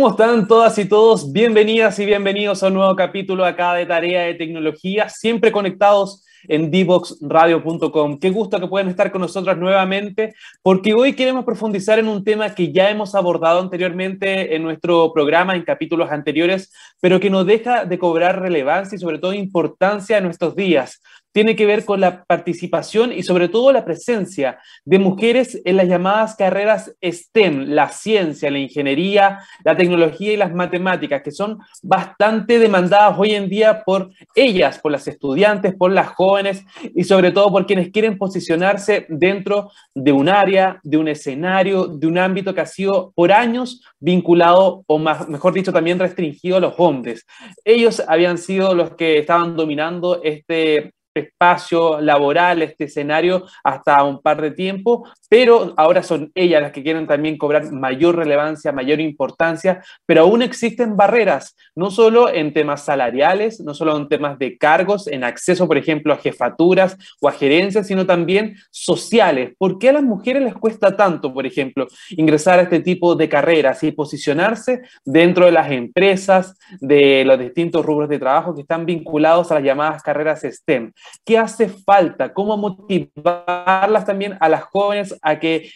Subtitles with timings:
[0.00, 1.30] ¿Cómo están todas y todos?
[1.30, 6.70] Bienvenidas y bienvenidos a un nuevo capítulo acá de Tarea de Tecnología, siempre conectados en
[6.70, 8.18] divoxradio.com.
[8.18, 12.54] Qué gusto que puedan estar con nosotros nuevamente, porque hoy queremos profundizar en un tema
[12.54, 17.84] que ya hemos abordado anteriormente en nuestro programa, en capítulos anteriores, pero que no deja
[17.84, 21.02] de cobrar relevancia y sobre todo importancia en nuestros días
[21.32, 25.88] tiene que ver con la participación y sobre todo la presencia de mujeres en las
[25.88, 32.58] llamadas carreras STEM, la ciencia, la ingeniería, la tecnología y las matemáticas, que son bastante
[32.58, 36.64] demandadas hoy en día por ellas, por las estudiantes, por las jóvenes
[36.94, 42.06] y sobre todo por quienes quieren posicionarse dentro de un área, de un escenario, de
[42.06, 46.60] un ámbito que ha sido por años vinculado o más, mejor dicho también restringido a
[46.60, 47.26] los hombres.
[47.64, 54.40] Ellos habían sido los que estaban dominando este espacio laboral, este escenario, hasta un par
[54.40, 59.82] de tiempo, pero ahora son ellas las que quieren también cobrar mayor relevancia, mayor importancia,
[60.06, 65.06] pero aún existen barreras, no solo en temas salariales, no solo en temas de cargos,
[65.08, 69.54] en acceso, por ejemplo, a jefaturas o a gerencias, sino también sociales.
[69.58, 73.28] ¿Por qué a las mujeres les cuesta tanto, por ejemplo, ingresar a este tipo de
[73.28, 78.86] carreras y posicionarse dentro de las empresas, de los distintos rubros de trabajo que están
[78.86, 80.92] vinculados a las llamadas carreras STEM?
[81.24, 82.32] ¿Qué hace falta?
[82.32, 85.70] ¿Cómo motivarlas también a las jóvenes a que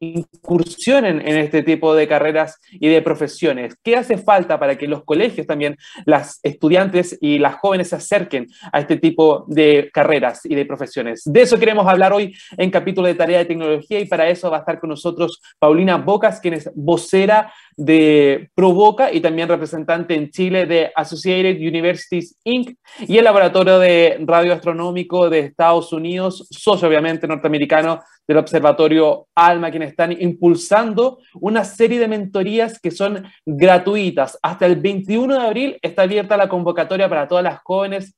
[0.00, 3.76] incursionen en este tipo de carreras y de profesiones?
[3.82, 8.46] ¿Qué hace falta para que los colegios también, las estudiantes y las jóvenes se acerquen
[8.72, 11.22] a este tipo de carreras y de profesiones?
[11.24, 14.58] De eso queremos hablar hoy en capítulo de Tarea de Tecnología y para eso va
[14.58, 20.30] a estar con nosotros Paulina Bocas, quien es vocera de Provoca y también representante en
[20.30, 22.76] Chile de Associated Universities Inc.
[23.00, 29.70] y el Laboratorio de Radio Astronómico de Estados Unidos, socio obviamente norteamericano del Observatorio ALMA,
[29.70, 34.38] quienes están impulsando una serie de mentorías que son gratuitas.
[34.42, 38.16] Hasta el 21 de abril está abierta la convocatoria para todas las jóvenes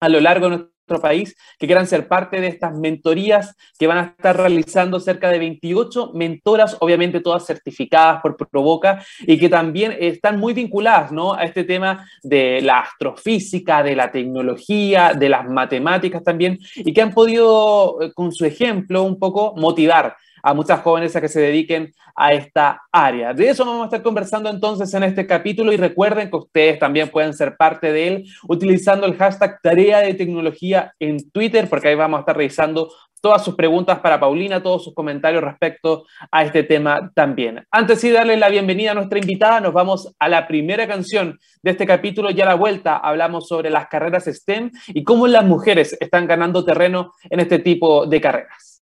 [0.00, 3.98] a lo largo de nuestro país que quieran ser parte de estas mentorías que van
[3.98, 9.96] a estar realizando cerca de 28 mentoras, obviamente todas certificadas por Provoca y que también
[9.98, 11.34] están muy vinculadas ¿no?
[11.34, 17.02] a este tema de la astrofísica, de la tecnología, de las matemáticas también y que
[17.02, 21.40] han podido eh, con su ejemplo un poco motivar a muchas jóvenes a que se
[21.40, 23.32] dediquen a esta área.
[23.32, 27.08] De eso vamos a estar conversando entonces en este capítulo y recuerden que ustedes también
[27.08, 31.94] pueden ser parte de él utilizando el hashtag tarea de tecnología en Twitter, porque ahí
[31.94, 36.62] vamos a estar revisando todas sus preguntas para Paulina, todos sus comentarios respecto a este
[36.62, 37.66] tema también.
[37.70, 41.70] Antes de darle la bienvenida a nuestra invitada, nos vamos a la primera canción de
[41.70, 42.28] este capítulo.
[42.28, 46.66] Ya a la vuelta hablamos sobre las carreras STEM y cómo las mujeres están ganando
[46.66, 48.73] terreno en este tipo de carreras.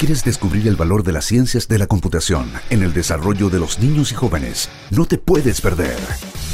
[0.00, 3.80] Quieres descubrir el valor de las ciencias de la computación en el desarrollo de los
[3.80, 5.98] niños y jóvenes, no te puedes perder.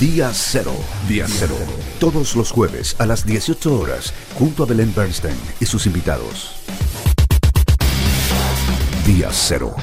[0.00, 0.72] Día Cero.
[1.08, 1.54] Día Cero.
[2.00, 6.56] Todos los jueves a las 18 horas, junto a Belén Bernstein y sus invitados.
[9.06, 9.76] Día Cero.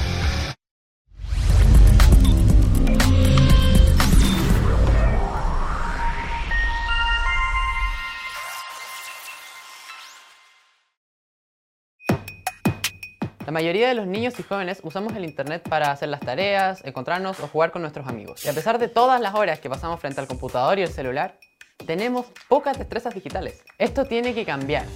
[13.46, 17.38] La mayoría de los niños y jóvenes usamos el Internet para hacer las tareas, encontrarnos
[17.40, 18.42] o jugar con nuestros amigos.
[18.46, 21.38] Y a pesar de todas las horas que pasamos frente al computador y el celular,
[21.84, 23.62] tenemos pocas destrezas digitales.
[23.76, 24.86] Esto tiene que cambiar.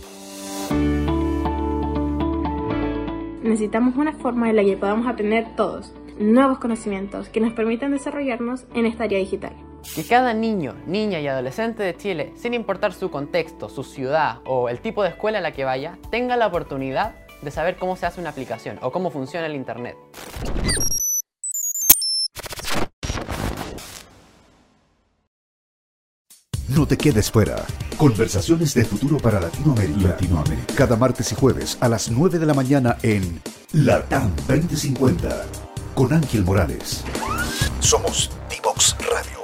[3.43, 8.64] Necesitamos una forma en la que podamos aprender todos nuevos conocimientos que nos permitan desarrollarnos
[8.75, 9.52] en esta área digital.
[9.94, 14.70] Que cada niño, niña y adolescente de Chile, sin importar su contexto, su ciudad o
[14.70, 18.06] el tipo de escuela a la que vaya, tenga la oportunidad de saber cómo se
[18.06, 19.96] hace una aplicación o cómo funciona el Internet.
[26.69, 27.64] No te quedes fuera.
[27.96, 30.11] Conversaciones de futuro para Latinoamérica.
[30.11, 30.75] Latinoamérica.
[30.76, 33.43] Cada martes y jueves a las 9 de la mañana en
[33.73, 35.46] Latam 2050
[35.94, 37.05] con Ángel Morales.
[37.81, 39.38] Somos divoxradio.com.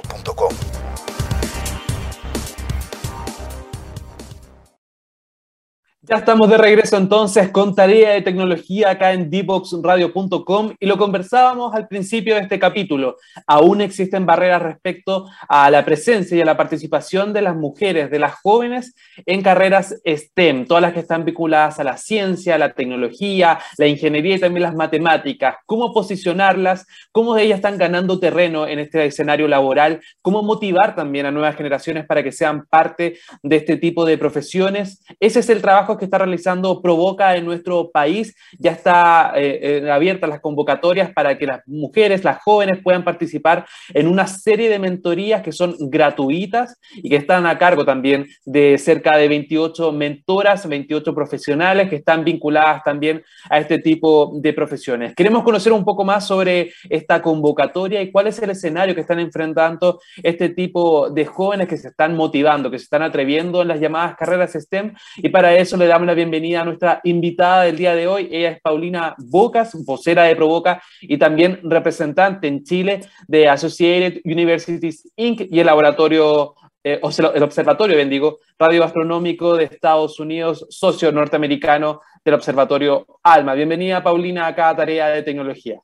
[6.07, 11.73] Ya estamos de regreso entonces con tarea de tecnología acá en dboxradio.com y lo conversábamos
[11.73, 13.15] al principio de este capítulo.
[13.47, 18.19] Aún existen barreras respecto a la presencia y a la participación de las mujeres, de
[18.19, 18.93] las jóvenes
[19.25, 24.35] en carreras STEM, todas las que están vinculadas a la ciencia, la tecnología, la ingeniería
[24.35, 25.55] y también las matemáticas.
[25.65, 31.31] Cómo posicionarlas, cómo ellas están ganando terreno en este escenario laboral, cómo motivar también a
[31.31, 35.03] nuevas generaciones para que sean parte de este tipo de profesiones.
[35.19, 38.35] Ese es el trabajo trabajos que está realizando Provoca en nuestro país.
[38.59, 43.65] Ya está eh, eh, abiertas las convocatorias para que las mujeres, las jóvenes puedan participar
[43.93, 48.77] en una serie de mentorías que son gratuitas y que están a cargo también de
[48.77, 55.15] cerca de 28 mentoras, 28 profesionales que están vinculadas también a este tipo de profesiones.
[55.15, 59.19] Queremos conocer un poco más sobre esta convocatoria y cuál es el escenario que están
[59.19, 63.79] enfrentando este tipo de jóvenes que se están motivando, que se están atreviendo en las
[63.79, 64.93] llamadas carreras STEM.
[65.17, 68.29] Y para eso le damos la bienvenida a nuestra invitada del día de hoy.
[68.31, 75.11] Ella es Paulina Bocas, vocera de Provoca y también representante en Chile de Associated Universities
[75.15, 75.41] Inc.
[75.49, 82.01] y el laboratorio eh, o el Observatorio, bien digo, radioastronómico de Estados Unidos, socio norteamericano
[82.23, 83.55] del Observatorio ALMA.
[83.55, 85.81] Bienvenida, Paulina, a cada tarea de tecnología.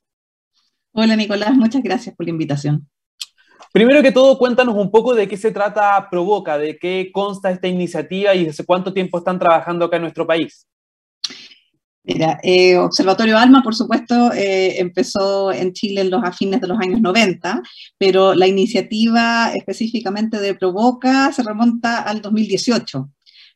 [0.93, 2.87] Hola, Nicolás, muchas gracias por la invitación.
[3.71, 7.67] Primero que todo, cuéntanos un poco de qué se trata Provoca, de qué consta esta
[7.67, 10.67] iniciativa y desde cuánto tiempo están trabajando acá en nuestro país.
[12.03, 16.67] Mira, eh, Observatorio Alma, por supuesto, eh, empezó en Chile en los, a fines de
[16.67, 17.61] los años 90,
[17.97, 23.07] pero la iniciativa específicamente de Provoca se remonta al 2018,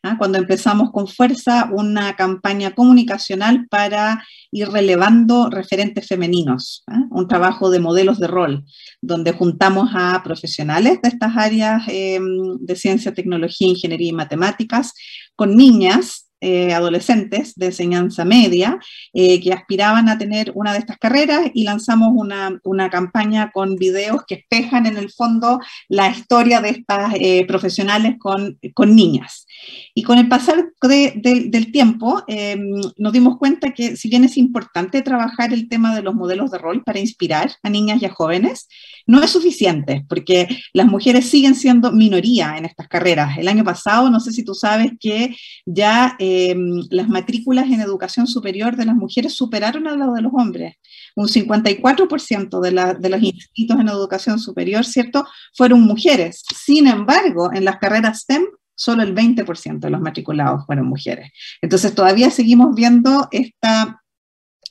[0.05, 0.15] ¿ah?
[0.17, 7.03] cuando empezamos con fuerza una campaña comunicacional para ir relevando referentes femeninos, ¿ah?
[7.11, 8.63] un trabajo de modelos de rol,
[9.01, 12.19] donde juntamos a profesionales de estas áreas eh,
[12.59, 14.93] de ciencia, tecnología, ingeniería y matemáticas
[15.35, 18.77] con niñas eh, adolescentes de enseñanza media
[19.13, 23.77] eh, que aspiraban a tener una de estas carreras y lanzamos una, una, campaña con
[23.77, 27.13] videos que espejan en el fondo la historia de estas
[27.47, 29.44] profesionales con, con, niñas.
[29.93, 35.01] Y con el pasar del tiempo em, nos dimos cuenta que si bien es importante
[35.01, 38.67] trabajar el tema de los modelos de rol para inspirar a niñas y a jóvenes,
[39.07, 43.37] no es suficiente porque las mujeres siguen siendo minoría en estas carreras.
[43.37, 45.35] El año pasado, no sé si tú sabes que
[45.65, 50.31] ya Em, las matrículas en educación superior de las mujeres superaron a las de los
[50.33, 50.75] hombres.
[51.15, 56.43] Un 54% de, de los inscritos en educación superior, ¿cierto?, fueron mujeres.
[56.55, 61.31] Sin embargo, en las carreras STEM, solo el 20% de los matriculados fueron mujeres.
[61.61, 64.01] Entonces, todavía seguimos viendo esta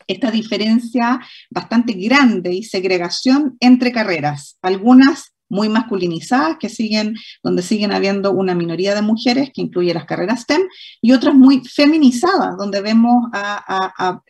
[0.07, 1.21] esta diferencia
[1.51, 4.59] bastante grande y segregación entre carreras.
[4.61, 10.07] Algunas muy masculinizadas, que siguen, donde siguen habiendo una minoría de mujeres, que incluye las
[10.07, 10.63] carreras STEM,
[11.01, 13.27] y otras muy feminizadas, donde vemos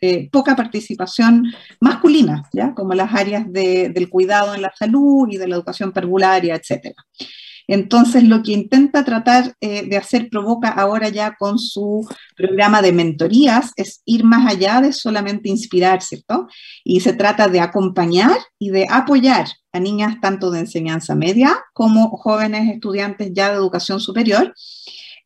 [0.01, 2.73] eh, poca participación masculina, ¿ya?
[2.75, 6.95] como las áreas del cuidado en la salud y de la educación pervularia, etcétera.
[7.67, 12.91] Entonces, lo que intenta tratar eh, de hacer Provoca ahora ya con su programa de
[12.91, 16.47] mentorías es ir más allá de solamente inspirar, ¿cierto?
[16.83, 22.09] Y se trata de acompañar y de apoyar a niñas tanto de enseñanza media como
[22.17, 24.53] jóvenes estudiantes ya de educación superior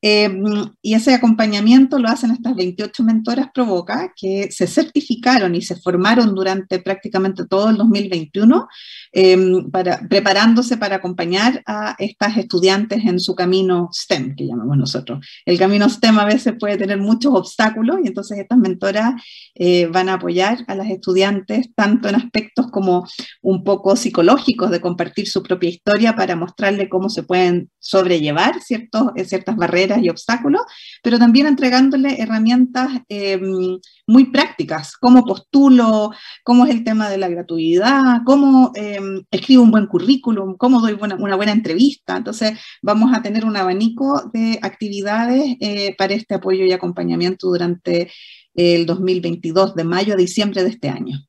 [0.02, 0.46] Em,
[0.82, 6.34] y ese acompañamiento lo hacen estas 28 mentoras Provoca que se certificaron y se formaron
[6.34, 8.68] durante prácticamente todo el 2021
[9.12, 15.26] em, para, preparándose para acompañar a estas estudiantes en su camino STEM, que llamamos nosotros.
[15.46, 19.22] El camino STEM a veces puede tener muchos obstáculos y entonces estas mentoras
[19.56, 23.06] eh, van a apoyar a las estudiantes tanto en aspectos como
[23.42, 29.12] un poco psicológicos de compartir su propia historia para mostrarle cómo se pueden sobrellevar ciertos,
[29.26, 30.62] ciertas barreras y obstáculos,
[31.02, 36.12] pero también entregándole herramientas em, muy prácticas, cómo postulo,
[36.44, 40.98] cómo es el tema de la gratuidad, cómo em, escribo un buen currículum, cómo doy
[41.02, 42.18] una buena entrevista.
[42.18, 48.12] Entonces, vamos a tener un abanico de actividades eh, para este apoyo y acompañamiento durante
[48.54, 51.20] el 2022, de mayo a diciembre de este año.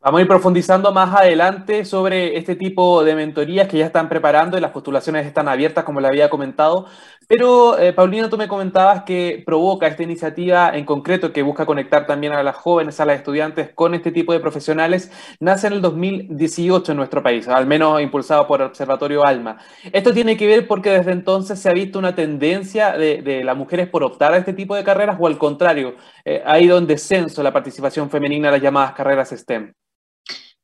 [0.00, 4.56] Vamos a ir profundizando más adelante sobre este tipo de mentorías que ya están preparando
[4.56, 6.86] y las postulaciones están abiertas, como le había comentado.
[7.28, 12.06] Pero, eh, Paulina, tú me comentabas que provoca esta iniciativa en concreto que busca conectar
[12.06, 15.82] también a las jóvenes, a las estudiantes con este tipo de profesionales, nace en el
[15.82, 19.58] 2018 en nuestro país, al menos impulsado por el Observatorio Alma.
[19.92, 23.90] Esto tiene que ver porque desde entonces se ha visto una tendencia de, las mujeres
[23.90, 27.42] por optar a este tipo de carreras o al contrario, eh, ha ido en descenso
[27.42, 29.74] la participación femenina en las llamadas carreras STEM.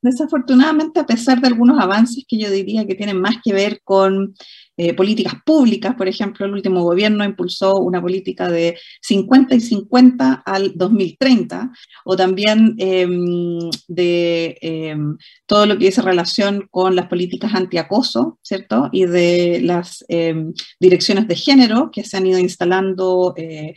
[0.04, 4.34] Desafortunadamente, a pesar de algunos avances que yo diría que tienen más que ver con
[4.76, 10.42] eh, políticas públicas, por ejemplo, el último gobierno impulsó una política de 50 y 50
[10.44, 11.70] al 2030,
[12.04, 15.16] o también em, de em,
[15.46, 18.88] todo lo que dice relación con las políticas antiacoso, ¿cierto?
[18.90, 23.74] Y de las em, direcciones de género que se han ido instalando eh,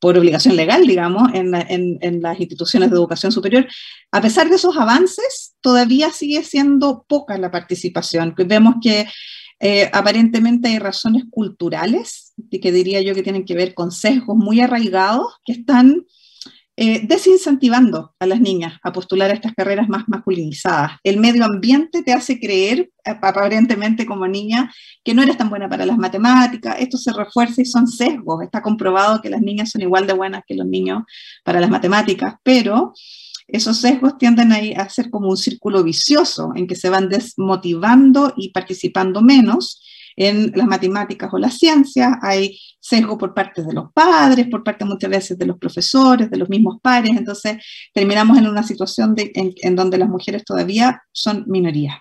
[0.00, 3.68] por obligación legal, digamos, en, las instituciones de educación superior.
[4.10, 8.34] A pesar de esos avances, todavía sigue siendo poca la participación.
[8.36, 9.06] Vemos que
[9.60, 14.60] eh, aparentemente hay razones culturales que diría yo que tienen que ver con sesgos muy
[14.60, 16.06] arraigados que están
[16.82, 20.92] eh, desincentivando a las niñas a postular a estas carreras más masculinizadas.
[21.04, 24.72] El medio ambiente te hace creer, aparentemente como niña,
[25.04, 26.76] que no eres tan buena para las matemáticas.
[26.78, 28.42] Esto se refuerza y son sesgos.
[28.42, 31.02] Está comprobado que las niñas son igual de buenas que los niños
[31.44, 32.94] para las matemáticas, pero
[33.52, 38.34] esos sesgos tienden a, a ser como un círculo vicioso en que se van desmotivando
[38.36, 39.82] y participando menos
[40.16, 44.84] en las matemáticas o las ciencias, hay sesgo por parte de los padres, por parte
[44.84, 47.56] muchas veces de los profesores, de los mismos pares, entonces
[47.94, 51.96] terminamos en una situación en, donde las mujeres todavía son minorías.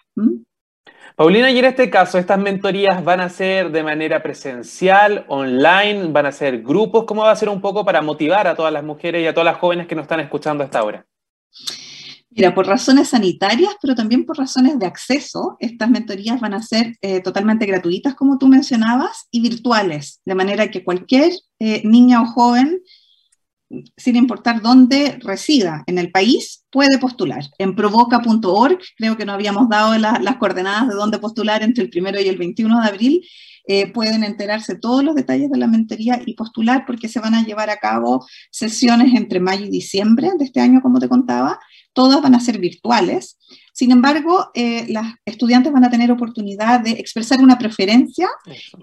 [1.16, 6.26] Paulina, y en este caso, ¿estas mentorías van a ser de manera presencial, online, van
[6.26, 7.06] a ser grupos?
[7.06, 9.46] ¿Cómo va a ser un poco para motivar a todas las mujeres y a todas
[9.46, 11.06] las jóvenes que nos están escuchando hasta ahora?
[12.32, 16.96] Mira, por razones sanitarias, pero también por razones de acceso, estas mentorías van a ser
[17.02, 22.28] eh, totalmente gratuitas, como tú mencionabas, y virtuales, de manera que cualquier eh, niña o
[22.28, 22.82] joven,
[23.98, 27.44] sin importar dónde resida en el país, puede postular.
[27.58, 32.22] En provoca.org, creo que no habíamos dado las coordenadas de dónde postular entre el primero
[32.22, 33.28] y el 21 de abril,
[33.72, 37.46] eh, pueden enterarse todos los detalles de la mentoría y postular porque se van a
[37.46, 41.60] llevar a cabo sesiones entre mayo y diciembre de este año, como te contaba,
[41.94, 43.38] todas van a ser virtuales.
[43.72, 48.28] Sin embargo, eh, las estudiantes van a tener oportunidad de expresar una preferencia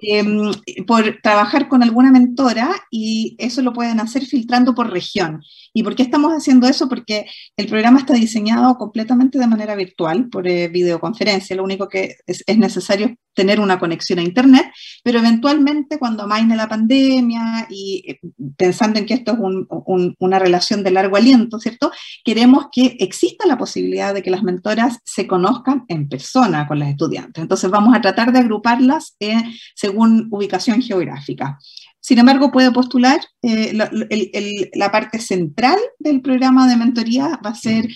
[0.01, 0.53] em,
[0.87, 5.43] por trabajar con alguna mentora y eso lo pueden hacer filtrando por región.
[5.75, 6.89] ¿Y por qué estamos haciendo eso?
[6.89, 7.27] Porque
[7.57, 11.57] el programa está diseñado completamente de manera virtual, por eh, videoconferencia.
[11.57, 14.67] Lo único que es, es necesario tener una conexión a Internet,
[15.05, 18.21] pero eventualmente cuando amaine la pandemia y eh,
[18.57, 21.93] pensando en que esto es una relación de largo aliento, ¿cierto?
[22.25, 26.89] Queremos que exista la posibilidad de que las mentoras se conozcan en persona con las
[26.89, 27.43] estudiantes.
[27.43, 29.43] Entonces vamos a tratar de agruparlas eh,
[29.75, 31.59] según ubicación geográfica.
[32.01, 37.89] Sin embargo, puede postular, eh, la, parte central del programa de mentoría va a ser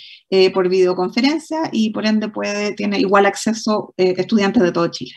[0.52, 5.14] por videoconferencia y por ende puede, tiene igual acceso estudiantes de todo Chile.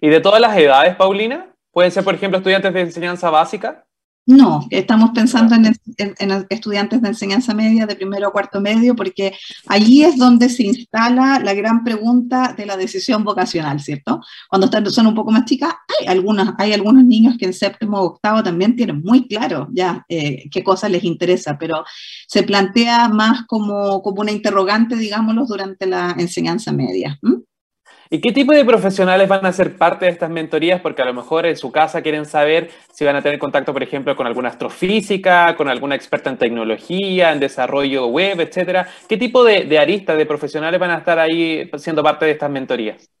[0.00, 1.46] ¿Y de todas las edades, Paulina?
[1.72, 3.84] ¿Pueden ser, por ejemplo, estudiantes de enseñanza básica?
[4.28, 5.74] No, estamos pensando en,
[6.50, 9.32] estudiantes de enseñanza media, de primero a cuarto medio, porque
[9.68, 14.20] allí es donde se instala la gran pregunta de la decisión vocacional, ¿cierto?
[14.50, 18.00] Cuando están, son un poco más chicas, hay, algunas, hay algunos niños que en séptimo
[18.00, 21.82] o octavo también tienen muy claro ya eh, qué cosa les interesa, pero
[22.26, 27.18] se plantea más como, como una interrogante, digámoslo, durante la enseñanza media.
[28.10, 30.80] ¿Y qué tipo de profesionales van a ser parte de estas mentorías?
[30.80, 33.82] Porque a lo mejor en su casa quieren saber si van a tener contacto, por
[33.82, 38.88] ejemplo, con alguna astrofísica, con alguna experta en tecnología, en desarrollo web, etcétera.
[39.08, 42.50] ¿Qué tipo de, de aristas de profesionales van a estar ahí siendo parte de estas
[42.50, 43.17] mentorías?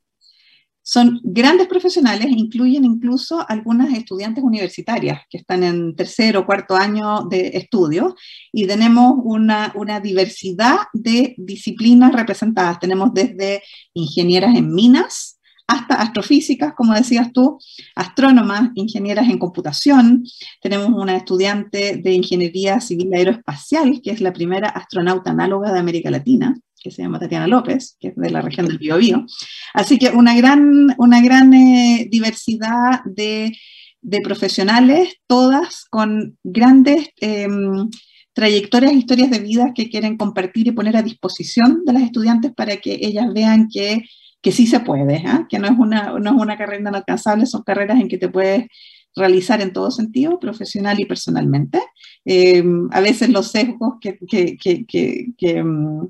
[0.90, 7.24] Son grandes profesionales, incluyen incluso algunas estudiantes universitarias que están en tercero o cuarto año
[7.28, 8.16] de estudio
[8.50, 12.80] y tenemos una, una diversidad de disciplinas representadas.
[12.80, 17.58] Tenemos desde ingenieras en minas, hasta astrofísicas, como decías tú,
[17.94, 20.24] astrónomas, ingenieras en computación.
[20.62, 26.10] Tenemos una estudiante de ingeniería civil aeroespacial, que es la primera astronauta análoga de América
[26.10, 29.26] Latina que se llama Tatiana López, que es de la región del Biobío.
[29.74, 33.56] Así que una gran, una gran eh, diversidad de,
[34.00, 37.90] de, profesionales, todas con grandes em,
[38.32, 42.78] trayectorias, historias de vida que quieren compartir y poner a disposición de las estudiantes para
[42.78, 44.04] que ellas vean que,
[44.40, 45.46] que sí se puede, ¿ah?
[45.48, 48.66] que no es, una, no es una carrera inalcanzable, son carreras en que te puedes
[49.14, 51.82] realizar en todo sentido, profesional y personalmente.
[52.24, 56.06] Em, a veces los sesgos que, que, que, que em,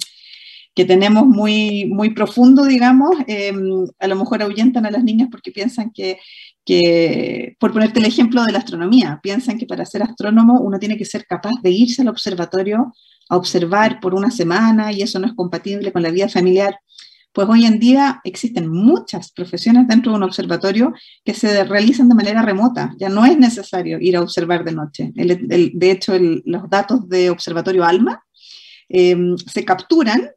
[0.78, 3.52] que tenemos muy, muy profundo, digamos, eh,
[3.98, 6.20] a lo mejor ahuyentan a las niñas porque piensan que,
[6.64, 10.96] que, por ponerte el ejemplo de la astronomía, piensan que para ser astrónomo uno tiene
[10.96, 12.94] que ser capaz de irse al observatorio
[13.28, 16.78] a observar por una semana y eso no es compatible con la vida familiar.
[17.32, 20.92] Pues hoy en día existen muchas profesiones dentro de un observatorio
[21.24, 22.94] que se realizan de manera remota.
[23.00, 25.10] Ya no es necesario ir a observar de noche.
[25.12, 26.12] de hecho,
[26.44, 28.22] los datos de Observatorio ALMA
[28.88, 30.30] eh, se capturan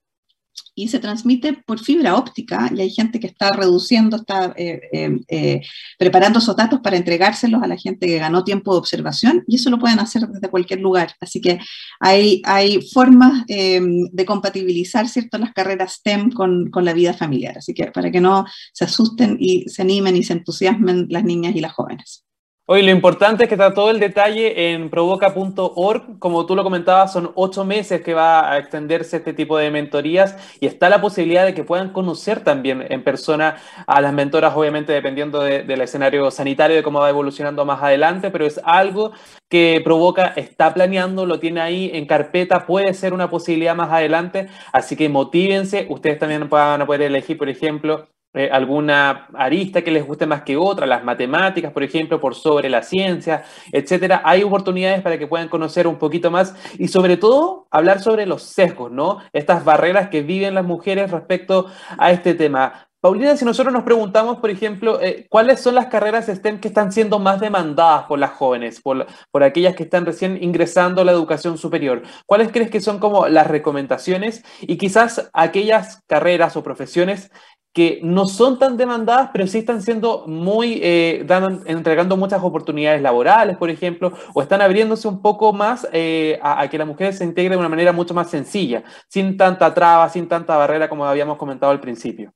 [0.73, 5.19] y se transmite por fibra óptica y hay gente que está reduciendo, está eh, eh,
[5.27, 5.61] eh,
[5.97, 9.69] preparando esos datos para entregárselos a la gente que ganó tiempo de observación y eso
[9.69, 11.13] lo pueden hacer desde cualquier lugar.
[11.19, 11.59] Así que
[11.99, 17.57] hay, hay formas de compatibilizar cierto, las carreras STEM con, con, la vida familiar.
[17.57, 21.55] Así que para que no se asusten y se animen y se entusiasmen las niñas
[21.55, 22.25] y las jóvenes.
[22.71, 26.17] Oye, lo importante es que está todo el detalle en provoca.org.
[26.19, 30.37] Como tú lo comentabas, son ocho meses que va a extenderse este tipo de mentorías
[30.61, 34.93] y está la posibilidad de que puedan conocer también en persona a las mentoras, obviamente
[34.93, 39.11] dependiendo del escenario sanitario, de cómo va evolucionando más adelante, pero es algo
[39.49, 44.47] que Provoca está planeando, lo tiene ahí en carpeta, puede ser una posibilidad más adelante,
[44.71, 45.87] así que motívense.
[45.89, 50.43] Ustedes también van a poder elegir, por ejemplo, eh, alguna arista que les guste más
[50.43, 54.21] que otra, las matemáticas, por ejemplo, por sobre la ciencia, etcétera.
[54.23, 58.43] Hay oportunidades para que puedan conocer un poquito más y sobre todo hablar sobre los
[58.43, 59.19] sesgos, ¿no?
[59.33, 62.87] Estas barreras que viven las mujeres respecto a este tema.
[63.01, 66.91] Paulina, si nosotros nos preguntamos, por ejemplo, eh, ¿cuáles son las carreras STEM que están
[66.91, 71.11] siendo más demandadas por las jóvenes, por, por, aquellas que están recién ingresando a la
[71.11, 72.03] educación superior?
[72.27, 77.31] ¿Cuáles crees que son como las recomendaciones y quizás aquellas carreras o profesiones
[77.73, 81.25] que no son tan demandadas, pero sí están siendo muy, eh,
[81.65, 86.77] entregando muchas oportunidades laborales, por ejemplo, o están abriéndose un poco más eh, a, que
[86.77, 90.57] las mujeres se integren de una manera mucho más sencilla, sin tanta traba, sin tanta
[90.57, 92.33] barrera como habíamos comentado al principio.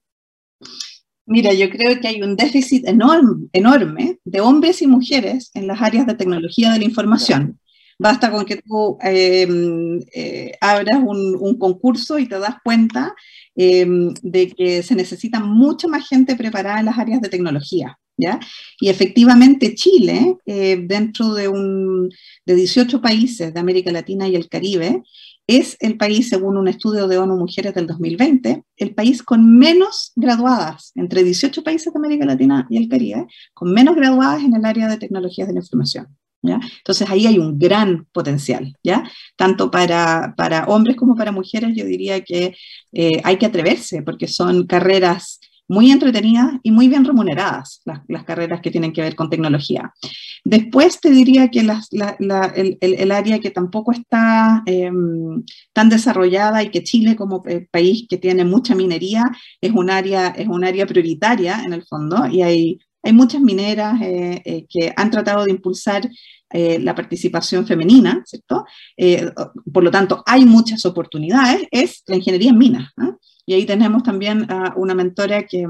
[1.26, 5.82] Mira, yo creo que hay un déficit enorme, enorme de hombres y mujeres en las
[5.82, 7.60] áreas de tecnología de la información.
[7.98, 13.16] Basta con que tú em, eh, abras un, un, concurso y te das cuenta
[13.58, 17.98] Em, de que se necesita mucha más gente preparada en las áreas de tecnología.
[18.18, 18.40] ¿ya?
[18.82, 22.10] Y efectivamente Chile, eh, dentro de, un,
[22.46, 25.04] de 18 países de América Latina y el Caribe,
[25.48, 30.12] es el país, según un estudio de ONU Mujeres del 2020, el país con menos
[30.16, 34.66] graduadas, entre 18 países de América Latina y el Caribe, con menos graduadas en el
[34.66, 36.08] área de tecnologías de la información.
[36.54, 39.04] Entonces ahí hay un gran potencial, ¿ya?
[39.36, 42.56] Tanto para, para hombres como para mujeres, yo diría que
[42.94, 48.24] eh, hay que atreverse, porque son carreras muy entretenidas y muy bien remuneradas, las, las
[48.24, 49.92] carreras que tienen que ver con tecnología.
[50.44, 52.16] Después te diría que las, la,
[52.56, 58.06] el, el, área que tampoco está em, tan desarrollada y que Chile como eh, país
[58.08, 59.24] que tiene mucha minería
[59.60, 64.00] es un área, es un área prioritaria en el fondo y hay, hay muchas mineras
[64.02, 66.10] eh, que han tratado de impulsar
[66.50, 68.66] eh, la participación femenina, ¿cierto?
[68.98, 69.32] Eh,
[69.72, 72.92] por lo tanto, hay muchas oportunidades, es la ingeniería en minas.
[73.46, 75.68] Y ahí tenemos también a una mentora que,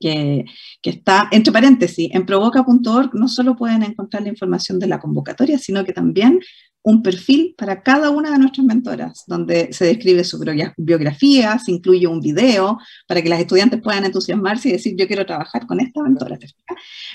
[0.00, 0.44] que,
[0.82, 5.58] que, está, entre paréntesis, en provoca.org no solo pueden encontrar la información de la convocatoria,
[5.58, 6.40] sino que también
[6.82, 10.38] un perfil para cada una de nuestras mentoras, donde se describe su
[10.76, 15.26] biografía, se incluye un video para que las estudiantes puedan entusiasmarse y decir, yo quiero
[15.26, 16.38] trabajar con esta mentora.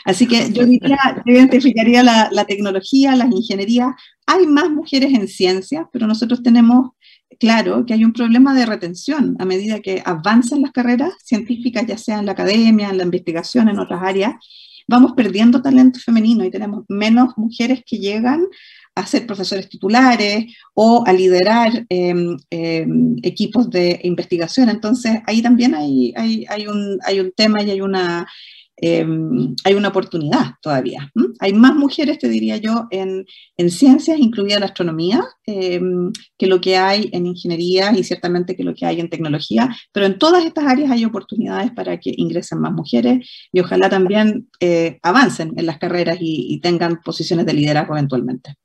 [0.05, 3.95] Así que yo diría, yo identificaría la, tecnología, las ingenierías.
[4.27, 6.91] Hay más mujeres en ciencia, pero nosotros tenemos
[7.39, 11.97] claro que hay un problema de retención a medida que avanzan las carreras científicas, ya
[11.97, 14.35] sea en la academia, en la investigación, en otras áreas,
[14.87, 18.45] vamos perdiendo talento femenino y tenemos menos mujeres que llegan
[18.95, 24.69] a ser profesores titulares o a liderar em, em, equipos de investigación.
[24.69, 28.27] Entonces, ahí también hay, hay, hay, un, hay un tema y hay una,
[28.77, 31.11] em, hay una oportunidad todavía.
[31.39, 33.25] Hay más mujeres, te diría yo, en,
[33.57, 38.73] en ciencias, incluida la astronomía, que lo que hay en ingeniería y ciertamente que lo
[38.73, 42.73] que hay en tecnología, pero en todas estas áreas hay oportunidades para que ingresen más
[42.73, 48.55] mujeres y ojalá también eh, avancen en las carreras y, tengan posiciones de liderazgo eventualmente.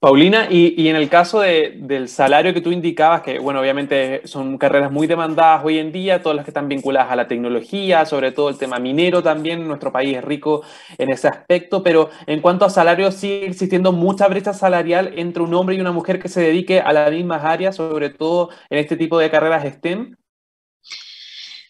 [0.00, 4.92] Paulina, y, en el caso del salario que tú indicabas, que bueno, obviamente son carreras
[4.92, 8.48] muy demandadas hoy en día, todas las que están vinculadas a la tecnología, sobre todo
[8.48, 10.62] el tema minero también, nuestro país es rico
[10.98, 15.52] en ese aspecto, pero en cuanto a salario, sigue existiendo mucha brecha salarial entre un
[15.54, 18.96] hombre y una mujer que se dedique a las mismas áreas, sobre todo en este
[18.96, 20.14] tipo de carreras STEM.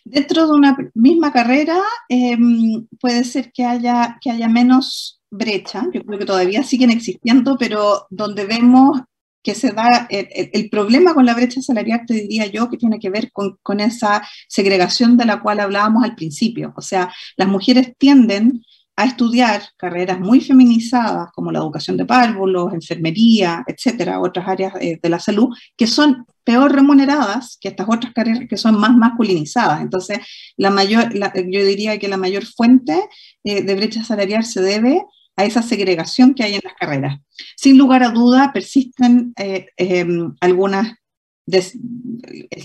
[0.04, 1.78] Dentro de una misma carrera
[2.10, 7.56] em, puede ser que haya, que haya menos brecha, yo creo que todavía siguen existiendo,
[7.58, 9.00] pero donde vemos
[9.42, 13.08] que se da el, problema con la brecha salarial, te diría yo, que tiene que
[13.10, 16.74] ver con, esa segregación de la cual hablábamos al principio.
[16.76, 18.62] O sea, las mujeres tienden
[18.96, 24.98] a estudiar carreras muy feminizadas, como la educación de párvulos, enfermería, etcétera, otras áreas eh,
[25.00, 29.80] de la salud, que son peor remuneradas que estas otras carreras que son más masculinizadas.
[29.82, 30.18] Entonces,
[30.56, 33.00] la mayor, yo diría que la mayor fuente
[33.44, 35.04] eh, de brecha salarial se debe
[35.38, 37.20] a esa segregación que hay en las carreras.
[37.56, 40.94] Sin lugar a duda, persisten eh, em, algunas,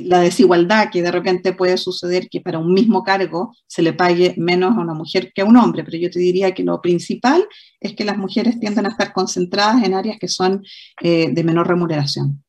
[0.02, 4.34] la desigualdad que de repente puede suceder que para un mismo cargo se le pague
[4.38, 7.46] menos a una mujer que a un hombre, pero yo te diría que lo principal
[7.80, 10.64] es que las mujeres tienden a estar concentradas en áreas que son
[11.04, 12.44] eh, de menor remuneración.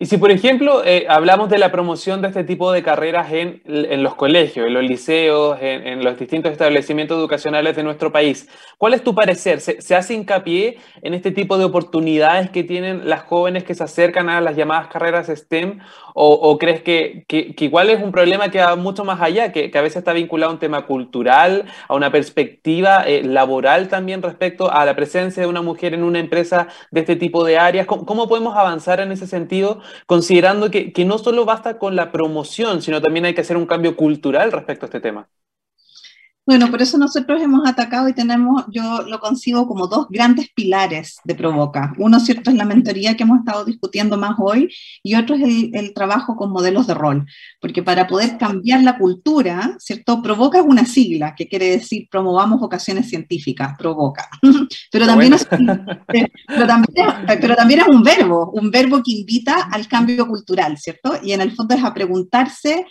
[0.00, 3.62] Y si, por ejemplo, eh, hablamos de la promoción de este tipo de carreras en,
[4.02, 9.04] los colegios, en los liceos, en, los distintos establecimientos educacionales de nuestro país, ¿cuál es
[9.04, 9.60] tu parecer?
[9.60, 14.28] ¿Se, hace hincapié en este tipo de oportunidades que tienen las jóvenes que se acercan
[14.28, 15.78] a las llamadas carreras STEM?
[16.16, 17.26] ¿O, crees que,
[17.58, 20.54] igual es un problema que va mucho más allá, que, a veces está vinculado a
[20.54, 25.60] un tema cultural, a una perspectiva eh, laboral también respecto a la presencia de una
[25.62, 27.86] mujer en una empresa de este tipo de áreas?
[27.86, 29.80] cómo podemos avanzar en ese sentido?
[30.06, 33.96] considerando que, no solo basta con la promoción, sino también hay que hacer un cambio
[33.96, 35.28] cultural respecto a este tema.
[36.46, 41.16] Bueno, por eso nosotros hemos atacado y tenemos, yo lo concibo como dos grandes pilares
[41.24, 41.94] de Provoca.
[41.96, 44.68] Uno, cierto, es la mentoría que hemos estado discutiendo más hoy
[45.02, 47.26] y otro es el, trabajo con modelos de rol.
[47.60, 50.20] Porque para poder cambiar la cultura, ¿cierto?
[50.20, 54.28] Provoca es una sigla que quiere decir promovamos vocaciones científicas, Provoca.
[54.92, 57.06] pero, también es, pero, también
[57.40, 61.14] pero también es un verbo, un verbo que invita al cambio cultural, ¿cierto?
[61.22, 62.84] Y en el fondo es a preguntarse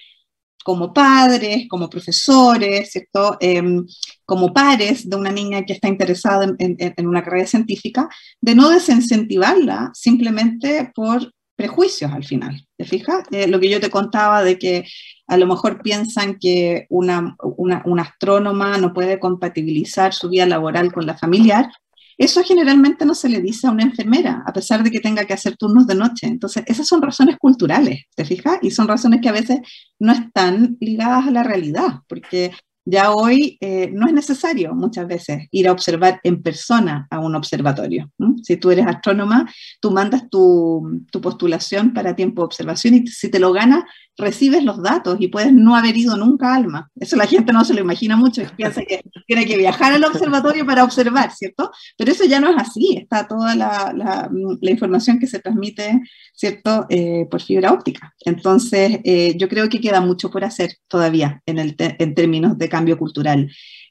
[0.63, 3.37] como padres, como profesores, ¿cierto?
[3.39, 3.85] Em,
[4.25, 8.09] como pares de una niña que está interesada en, una carrera científica,
[8.41, 12.65] de no desincentivarla simplemente por prejuicios al final.
[12.77, 13.23] ¿Te fijas?
[13.31, 14.85] Eh, lo que yo te contaba de que
[15.27, 21.05] a lo mejor piensan que una, una astrónoma no puede compatibilizar su vida laboral con
[21.05, 21.69] la familiar,
[22.17, 25.33] eso generalmente no se le dice a una enfermera, a pesar de que tenga que
[25.33, 26.27] hacer turnos de noche.
[26.27, 28.59] Entonces, esas son razones culturales, ¿te fijas?
[28.61, 29.59] Y son razones que a veces
[29.99, 32.51] no están ligadas a la realidad, porque
[32.85, 37.35] ya hoy eh, no es necesario muchas veces ir a observar en persona a un
[37.35, 38.11] observatorio.
[38.43, 43.29] Si tú eres astrónoma, tú mandas tu, tu, postulación para tiempo de observación y si
[43.29, 43.83] te lo ganas,
[44.17, 46.89] recibes los datos y puedes no haber ido nunca a Alma.
[46.95, 50.65] Eso la gente no se lo imagina mucho piensa que tiene que viajar al observatorio
[50.65, 51.71] para observar, ¿cierto?
[51.97, 54.29] Pero eso ya no es así, está toda la, la,
[54.61, 56.01] la información que se transmite,
[56.33, 58.13] ¿cierto?, eh, por fibra óptica.
[58.25, 62.69] Entonces, eh, yo creo que queda mucho por hacer todavía en, el en términos de
[62.73, 63.39] cambio cultural.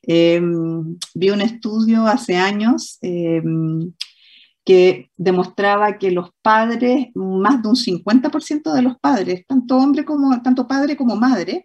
[0.02, 3.92] Em, vi un estudio hace años em,
[4.64, 10.42] que demostraba que los padres, más de un 50% de los padres, tanto hombre como,
[10.42, 11.64] tanto padre como madre,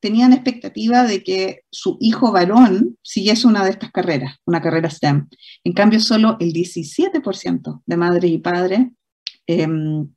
[0.00, 5.28] tenían expectativa de que su hijo varón siguiese una de estas carreras, una carrera STEM.
[5.64, 8.80] En cambio, solo el 17% de madres y padres
[9.46, 10.08] em,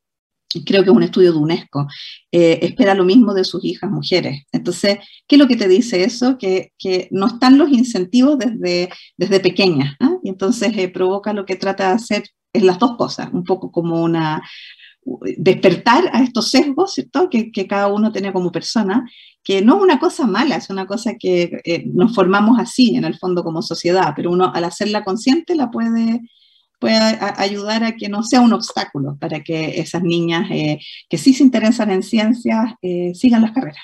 [0.65, 1.87] creo que es un estudio de UNESCO,
[2.31, 4.43] eh, espera lo mismo de sus hijas mujeres.
[4.51, 6.37] Entonces, ¿qué es lo que te dice eso?
[6.37, 9.95] Que, que no están los incentivos desde, desde pequeñas.
[9.99, 10.15] ¿ah?
[10.23, 13.71] Y entonces eh, provoca lo que trata de hacer es las dos cosas, un poco
[13.71, 14.41] como una
[15.37, 17.29] despertar a estos sesgos, ¿cierto?
[17.29, 19.07] Que, que cada uno tiene como persona,
[19.43, 23.05] que no es una cosa mala, es una cosa que eh, nos formamos así en
[23.05, 26.21] el fondo como sociedad, pero uno al hacerla consciente la puede
[26.85, 30.77] pueda ayudar a que no sea un obstáculo para que esas niñas eh,
[31.09, 33.81] que sí se interesan en ciencias eh, sigan las carreras.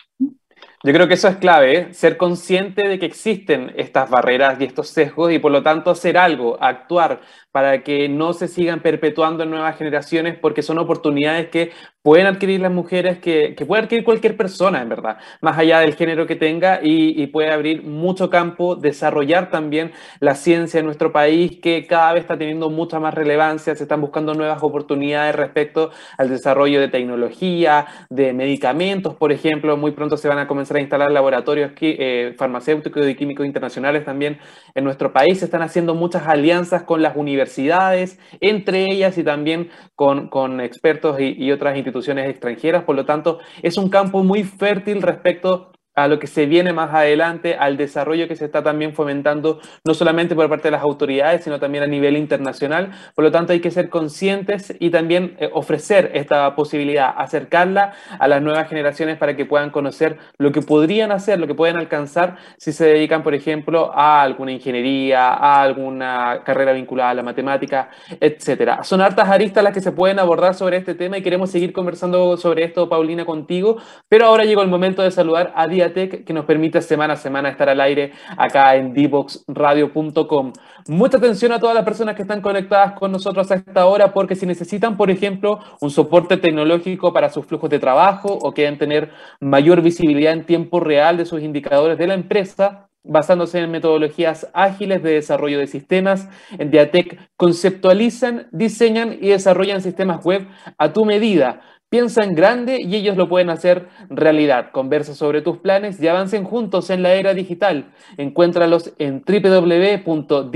[0.83, 1.93] Yo creo que eso es clave, ¿eh?
[1.95, 6.15] ser consciente de que existen estas barreras y estos sesgos y por lo tanto hacer
[6.15, 11.71] algo, actuar para que no se sigan perpetuando en nuevas generaciones porque son oportunidades que
[12.03, 15.95] pueden adquirir las mujeres, que, que puede adquirir cualquier persona, en verdad, más allá del
[15.95, 21.59] género que tenga y, puede abrir mucho campo, desarrollar también la ciencia en nuestro país,
[21.61, 26.29] que cada vez está teniendo mucha más relevancia, se están buscando nuevas oportunidades respecto al
[26.29, 31.11] desarrollo de tecnología, de medicamentos, por ejemplo, muy pronto se van a comenzar a instalar
[31.11, 34.39] laboratorios eh, farmacéuticos y químicos internacionales también
[34.75, 39.69] en nuestro país, se están haciendo muchas alianzas con las universidades, entre ellas y también
[39.95, 44.23] con, con expertos y, y otras instituciones instituciones extranjeras, por lo tanto es un campo
[44.23, 48.63] muy fértil respecto a lo que se viene más adelante, al desarrollo que se está
[48.63, 52.91] también fomentando, no solamente por parte de las autoridades, sino también a nivel internacional.
[53.13, 58.27] Por lo tanto, hay que ser conscientes y también eh, ofrecer esta posibilidad, acercarla a
[58.27, 62.37] las nuevas generaciones para que puedan conocer lo que podrían hacer, lo que pueden alcanzar
[62.57, 67.89] si se dedican, por ejemplo, a alguna ingeniería, a alguna carrera vinculada a la matemática,
[68.19, 68.83] etcétera.
[68.83, 72.37] Son hartas aristas las que se pueden abordar sobre este tema y queremos seguir conversando
[72.37, 73.77] sobre esto, Paulina, contigo,
[74.07, 77.67] pero ahora llegó el momento de saludar a Que nos permite semana a semana estar
[77.67, 80.53] al aire acá en dboxradio.com.
[80.87, 84.35] Mucha atención a todas las personas que están conectadas con nosotros a esta hora porque
[84.35, 89.11] si necesitan, por ejemplo, un soporte tecnológico para sus flujos de trabajo o quieren tener
[89.39, 95.01] mayor visibilidad en tiempo real de sus indicadores de la empresa, basándose en metodologías ágiles
[95.01, 96.29] de desarrollo de sistemas.
[96.57, 102.95] En Diatec conceptualizan, diseñan y desarrollan sistemas web a tu medida Piensa en grande y
[102.95, 104.71] ellos lo pueden hacer realidad.
[104.71, 107.91] Conversa sobre tus planes y avancen juntos en la era digital.
[108.15, 110.47] Encuéntralos en www.diatec.cl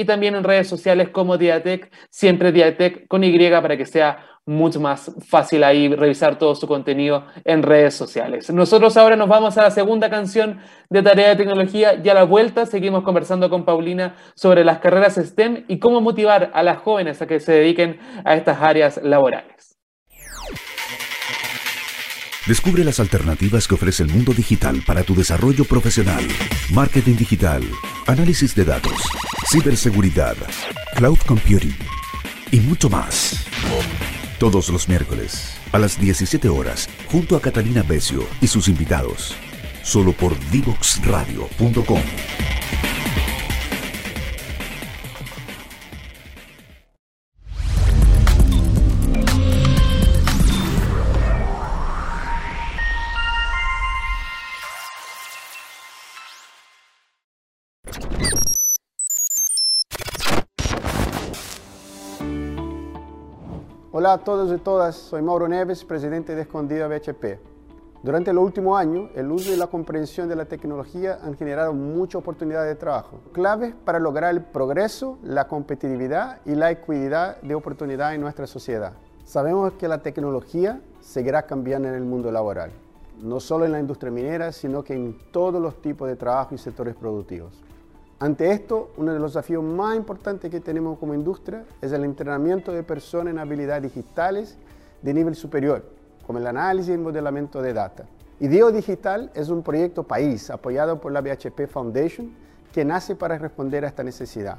[0.00, 4.80] y también en redes sociales como Diatec, siempre Diatec con Y para que sea mucho
[4.80, 8.50] más fácil ahí revisar todo su contenido en redes sociales.
[8.50, 12.24] Nosotros ahora nos vamos a la segunda canción de Tarea de Tecnología y a la
[12.24, 17.20] vuelta seguimos conversando con Paulina sobre las carreras STEM y cómo motivar a las jóvenes
[17.20, 19.73] a que se dediquen a estas áreas laborales.
[22.46, 26.22] Descubre las alternativas que ofrece el mundo digital para tu desarrollo profesional.
[26.74, 27.62] Marketing digital,
[28.06, 29.02] análisis de datos,
[29.50, 30.36] ciberseguridad,
[30.94, 31.74] cloud computing
[32.50, 33.46] y mucho más.
[34.38, 39.34] Todos los miércoles a las 17 horas, junto a Catalina Becio y sus invitados,
[39.82, 42.02] solo por divoxradio.com.
[64.04, 67.38] Hola a todos y todas, soy Mauro Neves, presidente de Escondida BHP.
[68.02, 72.16] Durante los últimos años, el uso y la comprensión de la tecnología han generado muchas
[72.16, 78.14] oportunidades de trabajo, claves para lograr el progreso, la competitividad y la equidad de oportunidad
[78.14, 78.92] en nuestra sociedad.
[79.24, 82.72] Sabemos que la tecnología seguirá cambiando en el mundo laboral,
[83.22, 86.58] no solo en la industria minera, sino que en todos los tipos de trabajo y
[86.58, 87.54] sectores productivos.
[88.20, 92.72] Ante esto, uno de los desafíos más importantes que tenemos como industria es el entrenamiento
[92.72, 94.56] de personas en habilidades digitales
[95.02, 95.84] de nivel superior,
[96.26, 98.04] como el análisis y modelamiento de data.
[98.40, 102.32] IDEO Digital es un proyecto país apoyado por la BHP Foundation
[102.72, 104.58] que nace para responder a esta necesidad.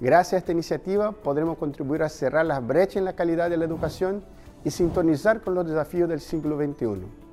[0.00, 3.66] Gracias a esta iniciativa podremos contribuir a cerrar las brechas en la calidad de la
[3.66, 4.22] educación
[4.64, 7.29] y sintonizar con los desafíos del siglo XXI.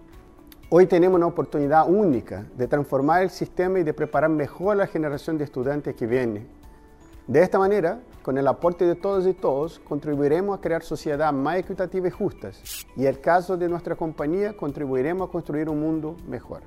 [0.69, 4.87] Hoy tenemos una oportunidad única de transformar el sistema y de preparar mejor a la
[4.87, 6.45] generación de estudiantes que viene.
[7.25, 11.55] De esta manera, con el aporte de todos y todos, contribuiremos a crear sociedades más
[11.55, 12.85] equitativas y justas.
[12.97, 16.63] Y en el caso de nuestra compañía, contribuiremos a construir un mundo mejor.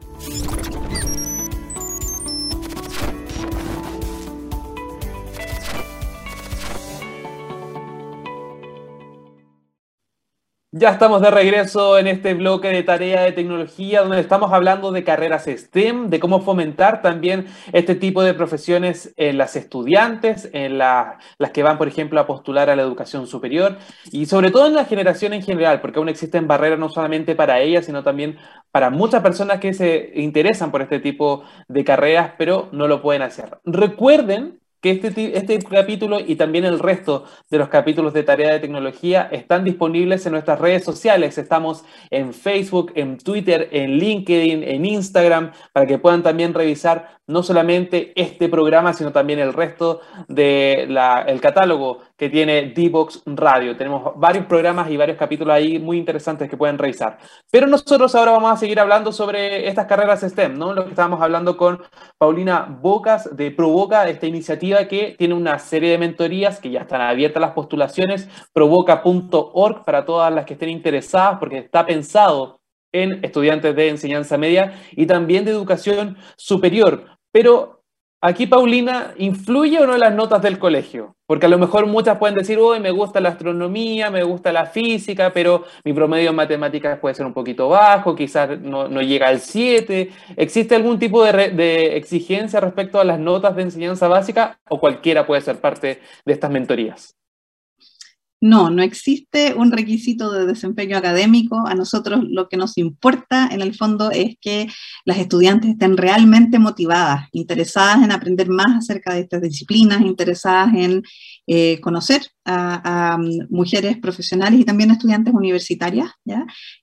[10.73, 15.03] Ya estamos de regreso en este bloque de tarea de tecnología donde estamos hablando de
[15.03, 21.17] carreras STEM, de cómo fomentar también este tipo de profesiones en las estudiantes, en las
[21.53, 23.79] que van, por ejemplo, a postular a la educación superior
[24.13, 27.59] y sobre todo en la generación en general, porque aún existen barreras no solamente para
[27.59, 28.39] ellas, sino también
[28.71, 33.23] para muchas personas que se interesan por este tipo de carreras, pero no lo pueden
[33.23, 33.59] hacer.
[33.65, 38.61] Recuerden que este, este capítulo y también el resto de los capítulos de Tarea de
[38.61, 41.37] Tecnología están disponibles en nuestras redes sociales.
[41.37, 47.43] Estamos en Facebook, en Twitter, en LinkedIn, en Instagram, para que puedan también revisar no
[47.43, 53.77] solamente este programa, sino también el resto del el catálogo que tiene D-Box Radio.
[53.77, 57.19] Tenemos varios programas y varios capítulos ahí muy interesantes que pueden revisar.
[57.51, 60.75] Pero nosotros ahora vamos a seguir hablando sobre estas carreras STEM, ¿no?
[60.75, 61.81] Lo que estábamos hablando con
[62.19, 67.01] Paulina Bocas de Provoca, esta iniciativa que tiene una serie de mentorías que ya están
[67.01, 72.61] abiertas las postulaciones, provoca.org para todas las que estén interesadas, porque está pensado
[72.93, 77.20] en estudiantes de enseñanza media y también de educación superior.
[77.33, 77.83] Pero
[78.21, 81.15] aquí, Paulina, ¿influye o no las notas del colegio?
[81.27, 84.67] Porque a lo mejor muchas pueden decir, hoy me gusta la astronomía, me gusta la
[84.67, 89.41] física, pero mi promedio en matemáticas puede ser un poquito bajo, quizás no, llega al
[89.41, 90.11] 7.
[90.37, 95.41] ¿Existe algún tipo de exigencia respecto a las notas de enseñanza básica o cualquiera puede
[95.41, 97.17] ser parte de estas mentorías?
[98.43, 101.67] No, no existe un requisito de desempeño académico.
[101.67, 104.67] A nosotros lo que nos importa en el fondo es que
[105.05, 111.03] las estudiantes estén realmente motivadas, interesadas en aprender más acerca de estas disciplinas, interesadas en
[111.47, 116.11] eh, conocer a, mm, mujeres profesionales y también estudiantes universitarias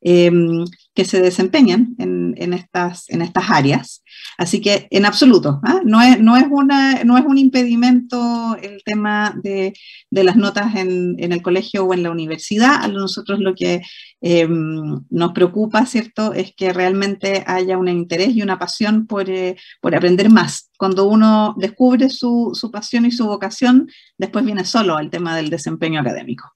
[0.01, 4.03] em, que se desempeñan en, estas, en estas áreas.
[4.37, 5.81] Así que en absoluto, ¿ah?
[5.83, 9.73] no, es, no, es una, no es un impedimento el tema de,
[10.11, 12.83] las notas en, el colegio o en la universidad.
[12.83, 13.81] A nosotros lo que
[14.21, 19.55] em, nos preocupa, ¿cierto?, es que realmente haya un interés y una pasión por, eh,
[19.81, 20.69] por aprender más.
[20.77, 25.49] Cuando uno descubre su, su, pasión y su vocación, después viene solo el tema del
[25.49, 26.53] desempeño académico.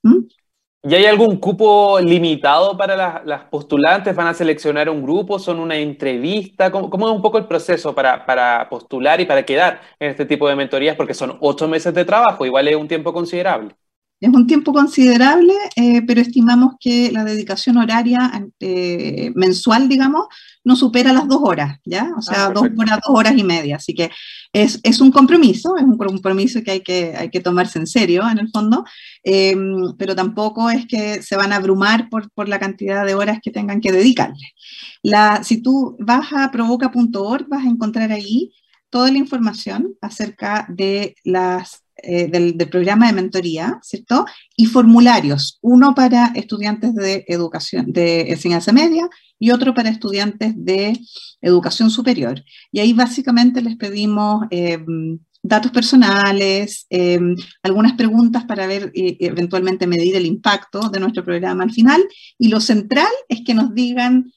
[0.84, 4.16] ¿Y hay algún cupo limitado para las, postulantes?
[4.16, 5.38] ¿Van a seleccionar un grupo?
[5.38, 6.72] ¿Son una entrevista?
[6.72, 10.48] ¿Cómo, es un poco el proceso para, para, postular y para quedar en este tipo
[10.48, 10.96] de mentorías?
[10.96, 13.76] Porque son ocho meses de trabajo, igual es un tiempo considerable.
[14.22, 18.30] Es un tiempo considerable, eh, pero estimamos que la dedicación horaria
[18.60, 20.26] eh, mensual, digamos,
[20.62, 22.08] no supera las dos horas, ¿ya?
[22.16, 23.76] O sea, ah, dos horas, dos horas y media.
[23.76, 24.12] Así que
[24.52, 28.22] es, es, un compromiso, es un compromiso que hay que, hay que tomarse en serio,
[28.30, 28.84] en el fondo,
[29.24, 33.40] em, pero tampoco es que se van a abrumar por, por la cantidad de horas
[33.42, 34.54] que tengan que dedicarle.
[35.02, 38.52] La, si tú vas a provoca.org, vas a encontrar ahí
[38.88, 44.24] toda la información acerca de las eh, del, programa de mentoría, ¿cierto?
[44.56, 50.98] Y formularios, uno para estudiantes de educación, de enseñanza media y otro para estudiantes de
[51.40, 52.42] educación superior.
[52.70, 59.86] Y ahí básicamente les pedimos em, datos personales, em, algunas preguntas para ver, eh, eventualmente
[59.86, 62.02] medir el impacto de nuestro programa al final.
[62.38, 64.32] Y lo central es que nos digan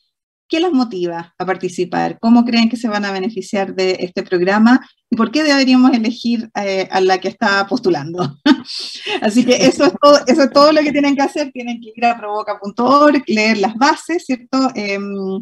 [0.47, 2.19] ¿Qué las motiva a participar?
[2.19, 4.87] ¿Cómo creen que se van a beneficiar de este programa?
[5.09, 8.37] ¿Y por qué deberíamos elegir eh, a la que está postulando?
[9.21, 11.51] Así que eso es, todo, eso es todo lo que tienen que hacer.
[11.51, 14.69] Tienen que ir a provoca.org, leer las bases, ¿cierto?
[14.75, 15.39] Em,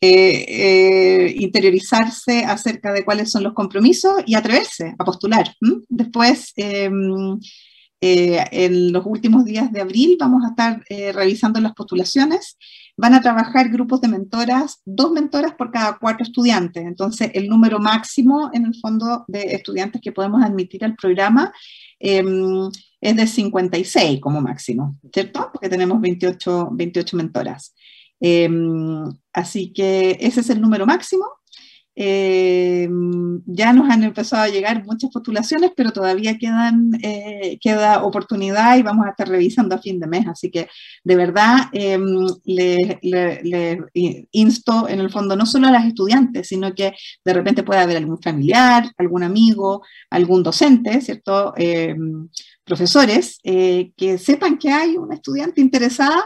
[0.00, 5.54] eh, eh, interiorizarse acerca de cuáles son los compromisos y atreverse a postular.
[5.88, 7.38] Después, em,
[8.00, 12.56] en los últimos días de abril, vamos a estar revisando las postulaciones
[12.98, 16.84] van a trabajar grupos de mentoras, dos mentoras por cada cuatro estudiantes.
[16.84, 21.52] Entonces, el número máximo en el fondo de estudiantes que podemos admitir al programa
[22.00, 22.68] em,
[23.00, 25.48] es de 56 como máximo, ¿cierto?
[25.52, 27.72] Porque tenemos 28, 28 mentoras.
[28.18, 31.24] Em, así que ese es el número máximo.
[32.00, 32.88] Eh,
[33.46, 38.82] ya nos han empezado a llegar muchas postulaciones, pero todavía quedan, eh, queda oportunidad y
[38.82, 40.24] vamos a estar revisando a fin de mes.
[40.28, 40.68] Así que
[41.02, 41.98] de verdad eh,
[42.44, 43.80] le,
[44.30, 47.96] insto en el fondo no solo a las estudiantes, sino que de repente puede haber
[47.96, 51.52] algún familiar, algún amigo, algún docente, ¿cierto?
[52.64, 56.24] profesores que sepan que hay una estudiante interesada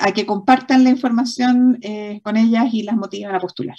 [0.00, 1.78] a que compartan la información
[2.22, 3.76] con ellas y las motiven a postular.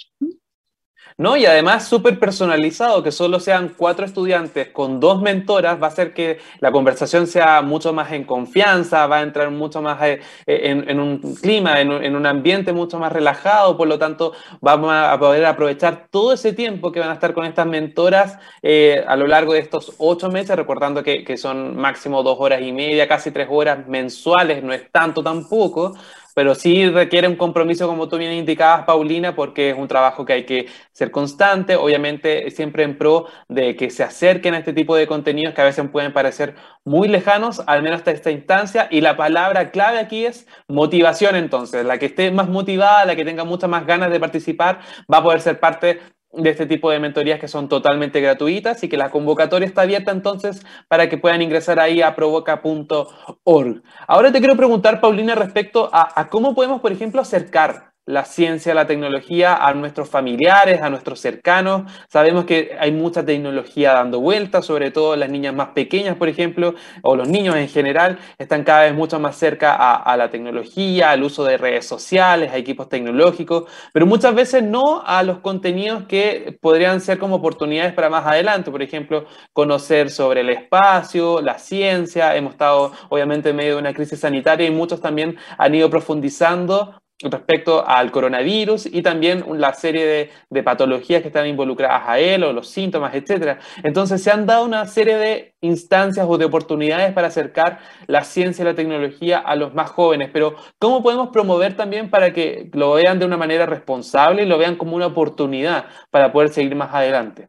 [1.18, 1.36] ¿No?
[1.36, 6.14] Y además súper personalizado, que solo sean cuatro estudiantes con dos mentoras, va a hacer
[6.14, 11.00] que la conversación sea mucho más en confianza, va a entrar mucho más eh, en,
[11.00, 16.06] un clima, en, un ambiente mucho más relajado, por lo tanto vamos a poder aprovechar
[16.10, 19.60] todo ese tiempo que van a estar con estas mentoras eh, a lo largo de
[19.60, 23.86] estos ocho meses, recordando que, que son máximo dos horas y media, casi tres horas
[23.86, 25.94] mensuales, no es tanto tampoco
[26.34, 30.32] pero sí requiere un compromiso, como tú bien indicabas, Paulina, porque es un trabajo que
[30.32, 34.96] hay que ser constante, obviamente siempre en pro de que se acerquen a este tipo
[34.96, 39.00] de contenidos que a veces pueden parecer muy lejanos, al menos hasta esta instancia, y
[39.00, 43.44] la palabra clave aquí es motivación entonces, la que esté más motivada, la que tenga
[43.44, 44.80] muchas más ganas de participar,
[45.12, 46.00] va a poder ser parte
[46.32, 50.12] de este tipo de mentorías que son totalmente gratuitas y que la convocatoria está abierta
[50.12, 53.82] entonces para que puedan ingresar ahí a provoca.org.
[54.06, 58.86] Ahora te quiero preguntar, Paulina, respecto a, cómo podemos, por ejemplo, acercar la ciencia, la
[58.86, 61.90] tecnología a nuestros familiares, a nuestros cercanos.
[62.08, 66.74] Sabemos que hay mucha tecnología dando vueltas, sobre todo las niñas más pequeñas, por ejemplo,
[67.02, 71.22] o los niños en general, están cada vez mucho más cerca a, la tecnología, al
[71.22, 76.58] uso de redes sociales, a equipos tecnológicos, pero muchas veces no a los contenidos que
[76.60, 78.70] podrían ser como oportunidades para más adelante.
[78.70, 82.34] Por ejemplo, conocer sobre el espacio, la ciencia.
[82.36, 87.01] Hemos estado obviamente en medio de una crisis sanitaria y muchos también han ido profundizando
[87.22, 92.52] respecto al coronavirus y también la serie de, patologías que están involucradas a él o
[92.52, 93.58] los síntomas, etc.
[93.82, 98.62] Entonces se han dado una serie de instancias o de oportunidades para acercar la ciencia
[98.62, 102.92] y la tecnología a los más jóvenes, pero ¿cómo podemos promover también para que lo
[102.92, 106.94] vean de una manera responsable y lo vean como una oportunidad para poder seguir más
[106.94, 107.48] adelante?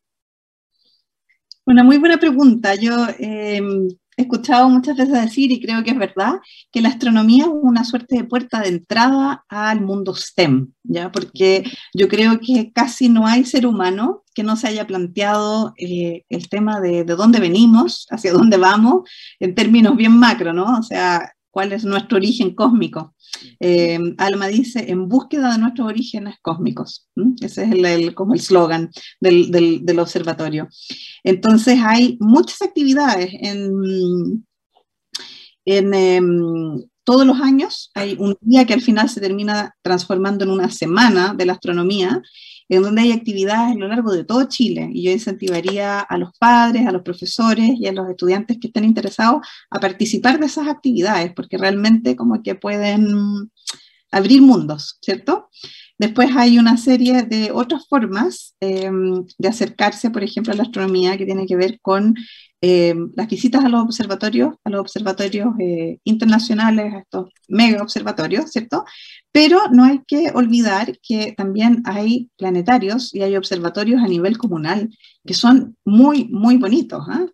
[1.65, 2.75] Una muy buena pregunta.
[2.75, 3.61] Yo he
[4.17, 6.39] escuchado muchas veces decir, y creo que es verdad,
[6.71, 11.11] que la astronomía es una suerte de puerta de entrada al mundo STEM, ¿ya?
[11.11, 16.23] Porque yo creo que casi no hay ser humano que no se haya planteado eh,
[16.29, 20.79] el tema de, de dónde venimos, hacia dónde vamos, en términos bien macro, ¿no?
[20.79, 23.13] O sea, cuál es nuestro origen cósmico.
[23.59, 27.07] Eh, Alma dice, en búsqueda de nuestros orígenes cósmicos.
[27.41, 28.89] Ese es el, como el slogan
[29.21, 30.67] del, del, observatorio.
[31.23, 34.43] Entonces hay muchas actividades en,
[35.65, 37.91] en em, todos los años.
[37.93, 42.19] Hay un día que al final se termina transformando en una semana de la astronomía
[42.69, 44.89] en donde hay actividades a lo largo de todo Chile.
[44.93, 48.85] Y yo incentivaría a los padres, a los profesores y a los estudiantes que estén
[48.85, 53.51] interesados a participar de esas actividades, porque realmente como que pueden
[54.11, 55.49] abrir mundos, ¿cierto?
[55.97, 61.17] Después hay una serie de otras formas em, de acercarse, por ejemplo, a la astronomía
[61.17, 62.15] que tiene que ver con
[62.65, 68.51] em, las visitas a los observatorios, a los observatorios eh, internacionales, a estos mega observatorios,
[68.51, 68.85] ¿cierto?
[69.33, 74.89] Pero no hay que olvidar que también hay planetarios y hay observatorios a nivel comunal
[75.25, 77.03] que son muy, muy bonitos.
[77.09, 77.25] ¿ah?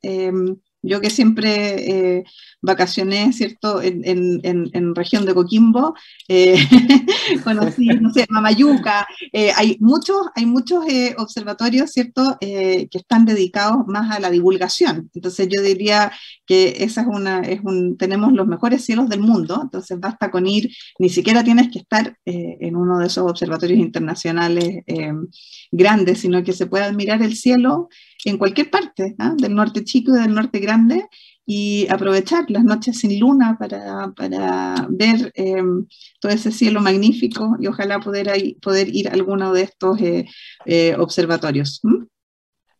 [0.82, 2.24] Yo que siempre eh,
[2.62, 5.94] vacacioné, ¿cierto?, en, en, en, región de Coquimbo,
[6.30, 6.56] eh,
[7.44, 10.86] conocí, no sé, Mamayuca, eh, hay muchos, hay muchos
[11.18, 15.10] observatorios, ¿cierto?, que están dedicados más a la divulgación.
[15.14, 16.12] Entonces yo diría
[16.46, 20.48] que esa es una, es un, tenemos los mejores cielos del mundo, entonces basta con
[20.48, 24.84] ir, ni siquiera tienes que estar en uno de esos observatorios internacionales
[25.72, 27.90] grandes, sino que se puede admirar el cielo
[28.26, 29.34] en cualquier parte, ¿ah?
[29.38, 31.08] del norte chico y del norte grande,
[31.46, 35.64] y aprovechar las noches sin luna para, para ver eh,
[36.20, 40.28] todo ese cielo magnífico y ojalá poder, poder ir a alguno de estos eh,
[40.66, 41.82] eh, observatorios.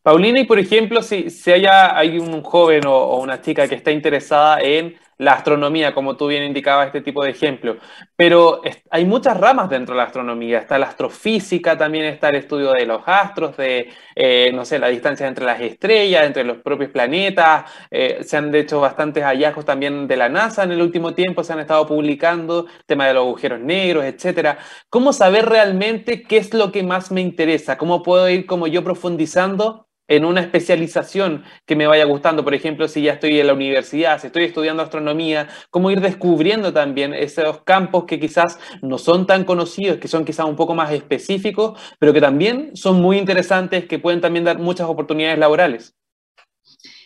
[0.02, 3.74] Paulina, y por ejemplo, si, si haya, hay un joven o, o, una chica que
[3.74, 7.76] está interesada en la astronomía, como tú bien indicabas este tipo de ejemplo.
[8.16, 10.58] Pero hay muchas ramas dentro de la astronomía.
[10.58, 14.88] Está la astrofísica, también está el estudio de los astros, de, eh, no sé, la
[14.88, 17.70] distancia entre las estrellas, entre los propios planetas.
[17.90, 21.52] Eh, se han hecho bastantes hallazgos también de la NASA en el último tiempo, se
[21.52, 24.56] han estado publicando, tema de los agujeros negros, etcétera.
[24.88, 27.76] ¿Cómo saber realmente qué es lo que más me interesa?
[27.76, 32.88] ¿Cómo puedo ir como yo profundizando en una especialización que me vaya gustando, por ejemplo,
[32.88, 37.62] si ya estoy en la universidad, si estoy estudiando astronomía, cómo ir descubriendo también esos
[37.62, 42.12] campos que quizás no son tan conocidos, que son quizás un poco más específicos, pero
[42.12, 45.94] que también son muy interesantes, que pueden también dar muchas oportunidades laborales.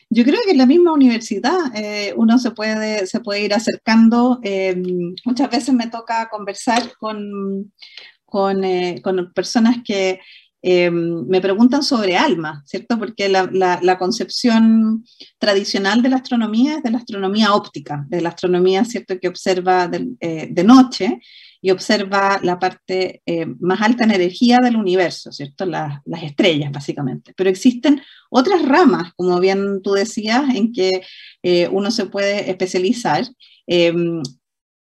[0.08, 4.40] Yo creo que en la misma universidad eh, uno se puede, se puede ir acercando.
[4.42, 4.80] Eh,
[5.26, 7.70] muchas veces me toca conversar con,
[8.24, 10.20] con, eh, con personas que
[10.66, 12.98] eh, me preguntan sobre alma, ¿cierto?
[12.98, 15.04] Porque la, concepción
[15.38, 19.88] tradicional de la astronomía es de la astronomía óptica, de la astronomía, ¿cierto?, que observa
[19.88, 21.20] de, eh, de noche
[21.60, 25.66] y observa la parte eh, más alta en energía del universo, ¿cierto?
[25.66, 27.34] las estrellas, básicamente.
[27.36, 28.00] Pero existen
[28.30, 31.02] otras ramas, como bien tú decías, en que
[31.70, 33.26] uno se puede especializar.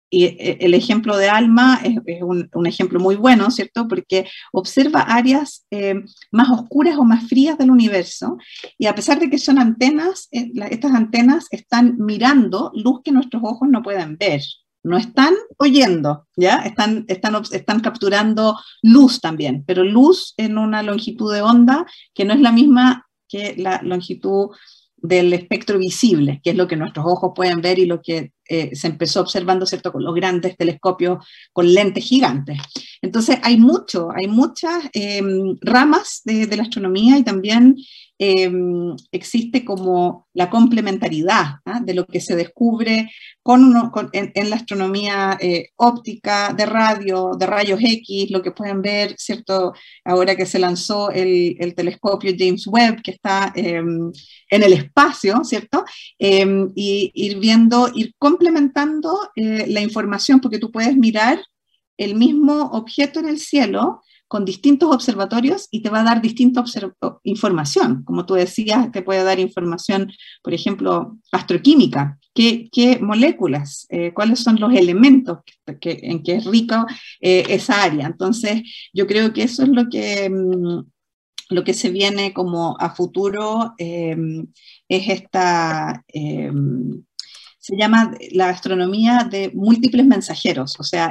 [0.08, 3.88] Y eh, el ejemplo de Alma es, un, ejemplo muy bueno, ¿cierto?
[3.88, 5.96] Porque observa áreas eh,
[6.30, 8.38] más oscuras o más frías del universo
[8.78, 13.42] y a pesar de que son antenas, eh, estas antenas están mirando luz que nuestros
[13.44, 14.42] ojos no pueden ver.
[14.84, 16.58] No están oyendo, ¿ya?
[16.58, 21.84] Están, están, están capturando luz también, pero luz en una longitud de onda
[22.14, 24.50] que no es la misma que la longitud
[24.96, 28.74] del espectro visible, que es lo que nuestros ojos pueden ver y lo que eh,
[28.74, 32.58] se empezó observando, ¿cierto?, con los grandes telescopios con lentes gigantes.
[33.02, 37.76] Entonces, hay mucho, hay muchas em, ramas de, la astronomía y también
[38.18, 41.80] em, existe como la complementariedad ¿ah?
[41.84, 43.10] de lo que se descubre
[43.42, 43.74] con
[44.12, 49.74] en, la astronomía eh, óptica, de radio, de rayos X, lo que pueden ver, ¿cierto?
[50.04, 54.10] Ahora que se lanzó el, el telescopio James Webb, que está em,
[54.50, 55.84] en el espacio, ¿cierto?
[56.18, 61.42] y ir viendo, ir complementando eh, la información, porque tú puedes mirar
[61.96, 66.62] el mismo objeto en el cielo con distintos observatorios y te va a dar distinta
[67.22, 68.02] información.
[68.04, 70.12] Como tú decías, te puede dar información,
[70.42, 75.38] por ejemplo, astroquímica, qué, moléculas, eh, cuáles son los elementos
[75.80, 76.84] que, en que es rica
[77.20, 78.06] eh, esa área.
[78.06, 78.62] Entonces,
[78.92, 80.84] yo creo que eso es lo que, mm,
[81.50, 86.04] lo que se viene como a futuro, es esta
[87.66, 91.10] se llama la astronomía de múltiples mensajeros, o sea,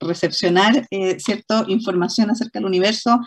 [0.00, 3.20] recepcionar eh, cierta información acerca del universo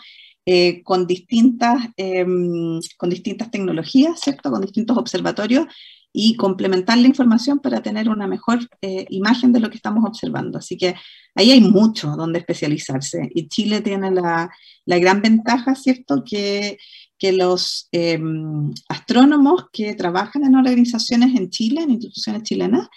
[0.46, 4.52] eh, con, distintas, em, con distintas tecnologías, ¿cierto?
[4.52, 5.68] Con distintos observatorios
[6.12, 10.58] y complementar la información para tener una mejor eh, imagen de lo que estamos observando.
[10.58, 10.96] Así que
[11.36, 14.52] ahí hay mucho donde especializarse y Chile tiene la,
[14.84, 16.26] la gran ventaja, ¿cierto?
[16.30, 16.78] Que
[17.18, 22.90] que los em, astrónomos que trabajan en organizaciones en Chile, en instituciones chilenas,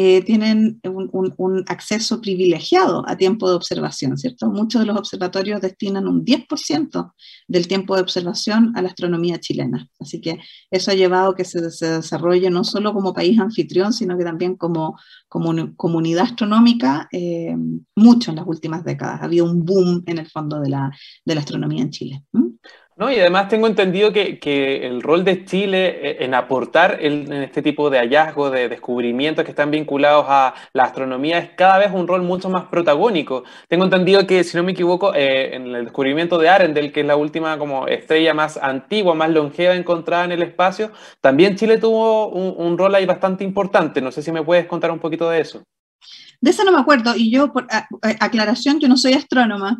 [0.00, 4.48] eh, tienen un, acceso privilegiado a tiempo de observación, ¿cierto?
[4.48, 7.14] Muchos de los observatorios destinan un 10%
[7.48, 9.88] del tiempo de observación a la astronomía chilena.
[9.98, 10.38] Así que
[10.70, 14.54] eso ha llevado a que se, desarrolle no solo como país anfitrión, sino que también
[14.54, 14.96] como,
[15.28, 17.56] comunidad astronómica eh,
[17.96, 19.20] mucho en las últimas décadas.
[19.20, 20.92] Ha habido un boom en el fondo de la
[21.26, 22.22] astronomía en Chile.
[22.98, 27.32] No, y además tengo entendido que, que, el rol de Chile eh, en aportar en
[27.32, 31.92] este tipo de hallazgos, de descubrimientos que están vinculados a la astronomía es cada vez
[31.92, 33.44] un rol mucho más protagónico.
[33.68, 37.06] Tengo entendido que, si no me equivoco, eh, en el descubrimiento de Arendel, que es
[37.06, 40.90] la última como estrella más antigua, más longeva encontrada en el espacio,
[41.20, 44.00] también Chile tuvo un, un rol ahí bastante importante.
[44.00, 45.62] No sé si me puedes contar un poquito de eso.
[46.40, 47.14] De eso no me acuerdo.
[47.14, 47.68] Y yo, por
[48.18, 49.78] aclaración, yo no soy astrónoma.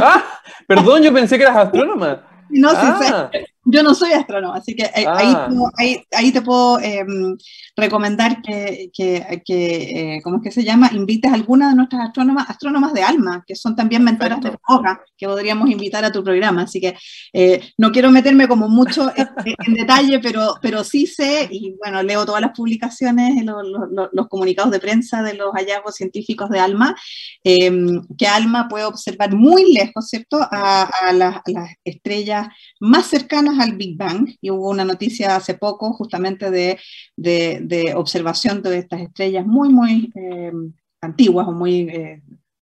[0.00, 2.37] Ah, perdón, yo pensé que eras astrónoma.
[2.50, 3.30] No, ah.
[3.32, 3.38] sí,
[3.70, 5.48] yo no soy astrónomo, así que ahí, ah.
[5.76, 7.36] ahí, ahí, te puedo em,
[7.76, 10.90] recomendar que, que, que eh, ¿cómo es que se llama?
[10.94, 15.02] Invites a alguna de nuestras astrónomas, astrónomas de alma, que son también mentoras de hoja,
[15.18, 16.62] que podríamos invitar a tu programa.
[16.62, 16.96] Así que
[17.34, 22.24] eh, no quiero meterme como mucho en, detalle, pero, pero sí sé, y bueno, leo
[22.24, 26.96] todas las publicaciones, los, los, los comunicados de prensa de los hallazgos científicos de alma,
[27.44, 32.48] em, que alma puede observar muy lejos, ¿cierto?, a, a, las, a las estrellas
[32.80, 36.78] más cercanas al Big Bang y hubo una noticia hace poco justamente de,
[37.16, 40.52] de, observación de estas estrellas muy, muy eh,
[41.00, 42.22] antiguas o muy eh,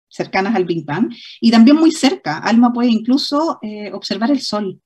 [0.09, 2.39] cercanas al Big Bang y también muy cerca.
[2.39, 4.81] ALMA puede incluso eh, observar el Sol.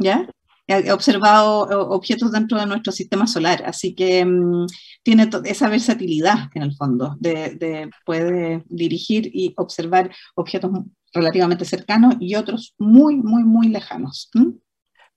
[0.00, 0.26] ¿Ya?
[0.66, 4.66] He observado objetos dentro de nuestro sistema solar, así que mm,
[5.02, 10.70] tiene esa versatilidad en el fondo, de, de, puede dirigir y observar objetos
[11.12, 14.30] relativamente cercanos y otros muy, muy, muy lejanos.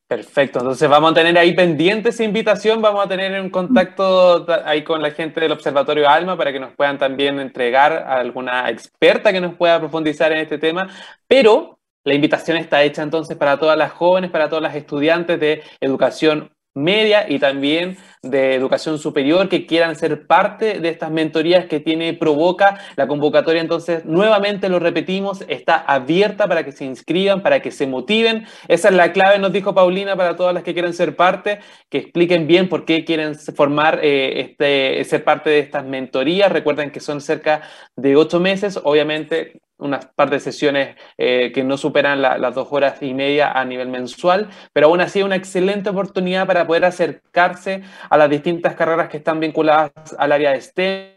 [0.08, 4.84] Perfecto, entonces vamos a tener ahí pendiente esa invitación, vamos a tener un contacto ahí
[4.84, 9.42] con la gente del Observatorio Alma para que nos puedan también entregar alguna experta que
[9.42, 10.88] nos pueda profundizar en este tema,
[11.28, 15.64] pero la invitación está hecha entonces para todas las jóvenes, para todas las estudiantes de
[15.82, 21.80] educación media y también de educación superior que quieran ser parte de estas mentorías que
[21.80, 22.80] tiene Provoca.
[22.96, 27.88] La convocatoria entonces, nuevamente lo repetimos, está abierta para que se inscriban, para que se
[27.88, 28.46] motiven.
[28.68, 31.60] Esa es la clave, nos dijo Paulina, para todas las que quieren ser parte,
[31.90, 36.52] que expliquen bien por qué quieren formar, eh, este, ser parte de estas mentorías.
[36.52, 37.62] Recuerden que son cerca
[37.96, 43.02] de ocho meses, obviamente unas par de sesiones eh, que no superan las dos horas
[43.02, 47.84] y media a nivel mensual, pero aún así es una excelente oportunidad para poder acercarse
[48.10, 51.16] a las distintas carreras que están vinculadas al área de STEM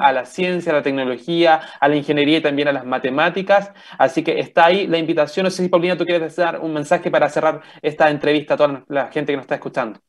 [0.00, 3.72] a la ciencia, a la tecnología, a la ingeniería y también a las matemáticas.
[3.96, 5.44] Así que está ahí la invitación.
[5.44, 8.84] No sé si, Paulina, tú quieres dar un mensaje para cerrar esta entrevista a toda
[8.88, 10.00] la gente que nos está escuchando.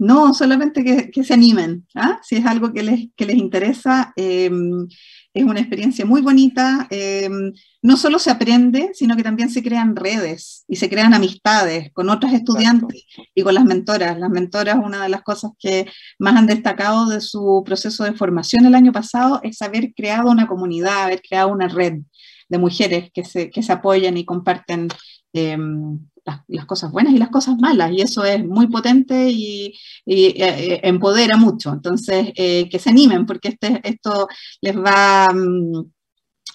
[0.00, 0.82] No, solamente
[1.12, 1.86] que, se animen.
[1.94, 2.18] ¿ah?
[2.22, 4.88] Si es algo que les, que les interesa, em,
[5.34, 6.86] es una experiencia muy bonita.
[6.90, 11.92] Em, no solo se aprende, sino que también se crean redes y se crean amistades
[11.92, 14.18] con otras estudiantes y con las mentoras.
[14.18, 15.86] Las mentoras, una de las cosas que
[16.18, 20.46] más han destacado de su proceso de formación el año pasado es haber creado una
[20.46, 22.00] comunidad, haber creado una red
[22.48, 24.88] de mujeres que se, que se apoyan y comparten
[25.34, 26.00] em,
[26.48, 29.74] las, cosas buenas y las cosas malas, y eso es muy potente y,
[30.06, 31.72] eh, empodera mucho.
[31.72, 34.28] Entonces, eh, que se animen, porque este, esto
[34.60, 35.90] les va, mm,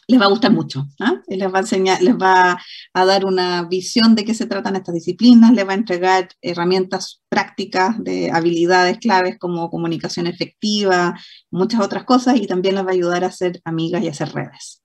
[0.08, 1.22] les va a gustar mucho, ¿ah?
[1.28, 2.60] les va a enseñar, les va
[2.94, 7.24] a dar una visión de qué se tratan estas disciplinas, les va a entregar herramientas
[7.30, 11.20] prácticas de habilidades claves como comunicación efectiva,
[11.50, 14.84] muchas otras cosas, y también les va a ayudar a ser amigas y hacer redes.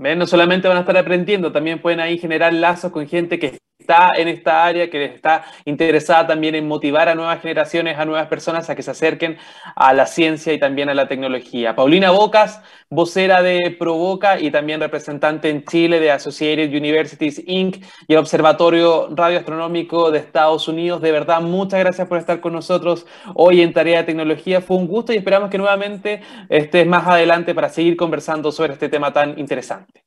[0.00, 3.58] No solamente van a estar aprendiendo, también pueden ahí generar lazos con gente que
[3.90, 8.28] está en esta área, que está interesada también en motivar a nuevas generaciones, a nuevas
[8.28, 9.36] personas a que se acerquen
[9.74, 11.74] a la ciencia y también a la tecnología.
[11.74, 17.84] Paulina Bocas, vocera de Provoca y también representante en Chile de Associated Universities Inc.
[18.06, 21.02] y el Observatorio Radioastronómico de Estados Unidos.
[21.02, 24.60] De verdad, muchas gracias por estar con nosotros hoy en Tarea de Tecnología.
[24.60, 28.88] Fue un gusto y esperamos que nuevamente estés más adelante para seguir conversando sobre este
[28.88, 30.04] tema tan interesante.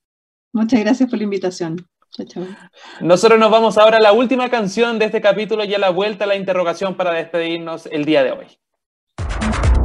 [0.53, 1.92] Muchas gracias por la invitación.
[3.01, 6.25] Nosotros nos vamos ahora a la última canción de este capítulo y a la vuelta
[6.25, 8.47] a la interrogación para despedirnos el día de hoy.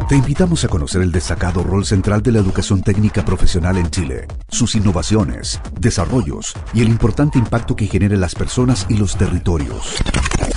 [0.09, 4.27] Te invitamos a conocer el destacado rol central de la educación técnica profesional en Chile,
[4.49, 9.97] sus innovaciones, desarrollos y el importante impacto que genera en las personas y los territorios.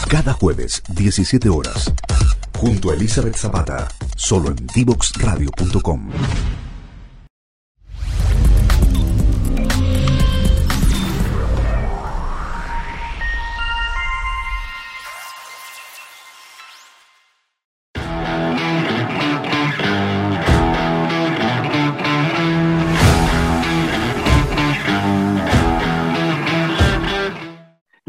[0.10, 1.94] Cada jueves, 17 horas,
[2.58, 6.12] junto a Elizabeth Zapata, solo en divoxradio.com.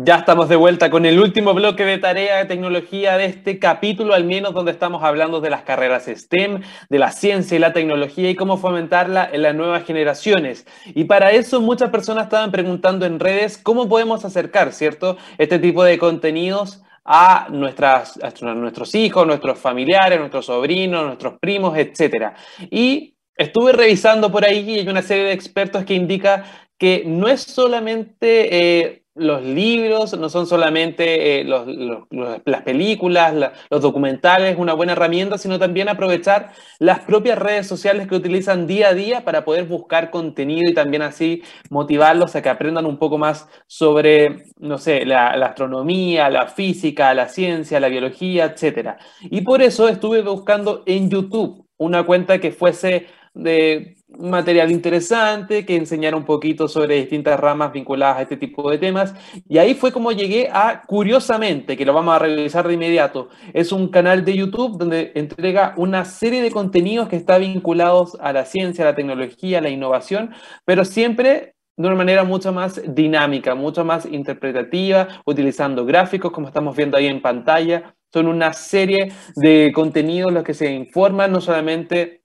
[0.05, 4.15] Ya estamos de vuelta con el último bloque de tarea de tecnología de este capítulo,
[4.15, 8.29] al menos donde estamos hablando de las carreras STEM, de la ciencia y la tecnología
[8.29, 10.67] y cómo fomentarla en las nuevas generaciones.
[10.87, 15.85] Y para eso muchas personas estaban preguntando en redes cómo podemos acercar, ¿cierto?, este tipo
[15.85, 22.33] de contenidos a, nuestras, nuestros hijos, nuestros familiares, nuestros sobrinos, nuestros primos, etc.
[22.73, 26.45] Y estuve revisando por ahí y hay una serie de expertos que indica
[26.77, 28.81] que no es solamente...
[28.81, 33.35] Eh, los libros no son solamente eh, las películas,
[33.71, 38.89] los documentales, una buena herramienta, sino también aprovechar las propias redes sociales que utilizan día
[38.89, 43.19] a día para poder buscar contenido y también así motivarlos a que aprendan un poco
[43.19, 48.97] más sobre, no sé, la, la astronomía, la física, la ciencia, la biología, etc.
[49.23, 55.77] Y por eso estuve buscando en YouTube una cuenta que fuese de material interesante, que
[55.77, 59.15] enseñara un poquito sobre distintas ramas vinculadas a este tipo de temas.
[59.49, 63.29] Y ahí fue como llegué a Curiosamente, que lo vamos a revisar de inmediato.
[63.53, 68.33] Es un canal de YouTube donde entrega una serie de contenidos que está vinculados a
[68.33, 70.35] la ciencia, la tecnología, la innovación,
[70.65, 76.77] pero siempre de una manera mucho más dinámica, mucho más interpretativa, utilizando gráficos como estamos
[76.77, 77.95] viendo ahí en pantalla.
[78.13, 82.22] Son una serie de contenidos los que se informan no solamente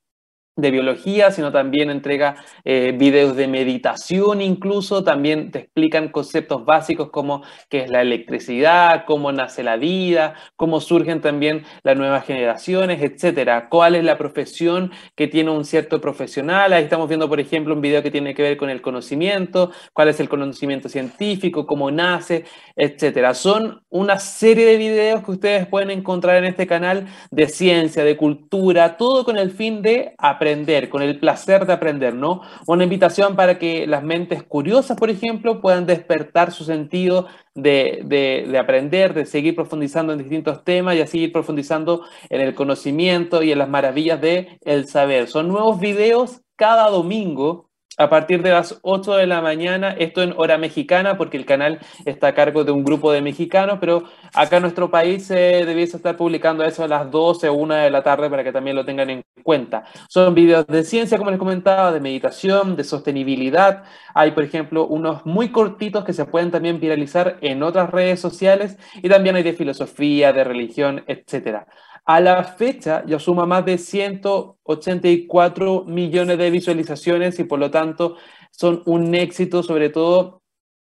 [0.58, 2.36] de biología, sino también entrega
[2.66, 9.06] eh, videos de meditación incluso, también te explican conceptos básicos como qué es la electricidad,
[9.06, 14.92] cómo nace la vida, cómo surgen también las nuevas generaciones, etcétera, cuál es la profesión
[15.16, 18.42] que tiene un cierto profesional, ahí estamos viendo por ejemplo un video que tiene que
[18.42, 22.46] ver con el conocimiento, cuál es el conocimiento científico, cómo nace,
[22.76, 23.36] etcétera.
[23.36, 28.18] Son una serie de videos que ustedes pueden encontrar en este canal de ciencia, de
[28.18, 32.42] cultura, todo con el fin de aprender aprender, con el placer de aprender, ¿no?
[32.68, 38.58] Una invitación para que las mentes curiosas, por ejemplo, puedan despertar su sentido de, de,
[38.58, 43.60] aprender, de seguir profundizando en distintos temas y así profundizando en el conocimiento y en
[43.60, 45.28] las maravillas del el saber.
[45.28, 47.67] Son nuevos videos cada domingo
[47.98, 51.80] a partir de las 8 de la mañana, esto en hora mexicana, porque el canal
[52.06, 55.98] está a cargo de un grupo de mexicanos, pero acá en nuestro país se debiese
[55.98, 58.86] estar publicando eso a las 12 o 1 de la tarde para que también lo
[58.86, 59.84] tengan en cuenta.
[60.10, 63.84] Son videos de ciencia, como les comentaba, de meditación, de sostenibilidad.
[64.14, 68.78] Hay, por ejemplo, unos muy cortitos que se pueden también viralizar en otras redes sociales
[69.02, 71.68] y también hay de filosofía, de religión, etcétera.
[72.08, 78.16] A la fecha ya suma más de 184 millones de visualizaciones y por lo tanto
[78.50, 80.42] son un éxito, sobre todo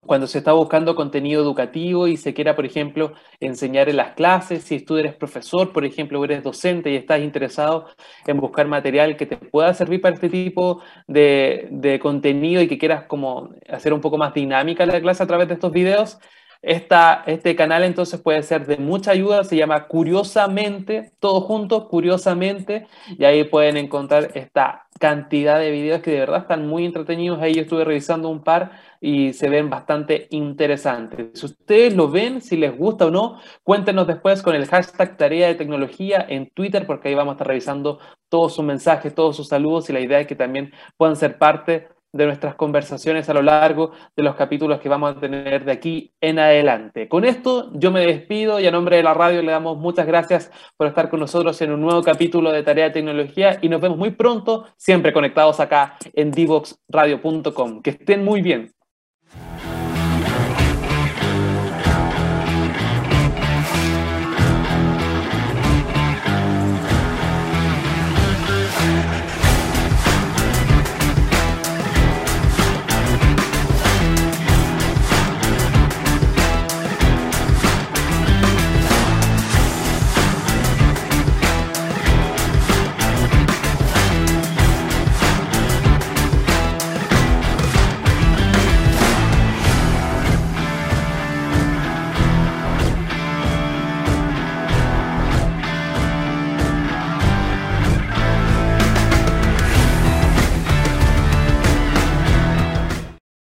[0.00, 4.64] cuando se está buscando contenido educativo y se quiera, por ejemplo, enseñar en las clases,
[4.64, 7.88] si tú eres profesor, por ejemplo, eres docente y estás interesado
[8.26, 12.78] en buscar material que te pueda servir para este tipo de, de contenido y que
[12.78, 16.18] quieras como hacer un poco más dinámica la clase a través de estos videos,
[16.62, 22.86] esta, este canal entonces puede ser de mucha ayuda, se llama Curiosamente, todo junto, Curiosamente,
[23.18, 27.40] y ahí pueden encontrar esta cantidad de videos que de verdad están muy entretenidos.
[27.42, 31.30] Ahí yo estuve revisando un par y se ven bastante interesantes.
[31.34, 35.48] Si ustedes lo ven, si les gusta o no, cuéntenos después con el hashtag Tarea
[35.48, 37.98] de Tecnología en Twitter, porque ahí vamos a estar revisando
[38.28, 41.88] todos sus mensajes, todos sus saludos y la idea es que también puedan ser parte
[42.12, 46.12] de nuestras conversaciones a lo largo de los capítulos que vamos a tener de aquí
[46.20, 47.08] en adelante.
[47.08, 50.50] Con esto yo me despido y a nombre de la radio le damos muchas gracias
[50.76, 53.98] por estar con nosotros en un nuevo capítulo de Tarea de Tecnología y nos vemos
[53.98, 57.82] muy pronto, siempre conectados acá en divoxradio.com.
[57.82, 58.72] Que estén muy bien.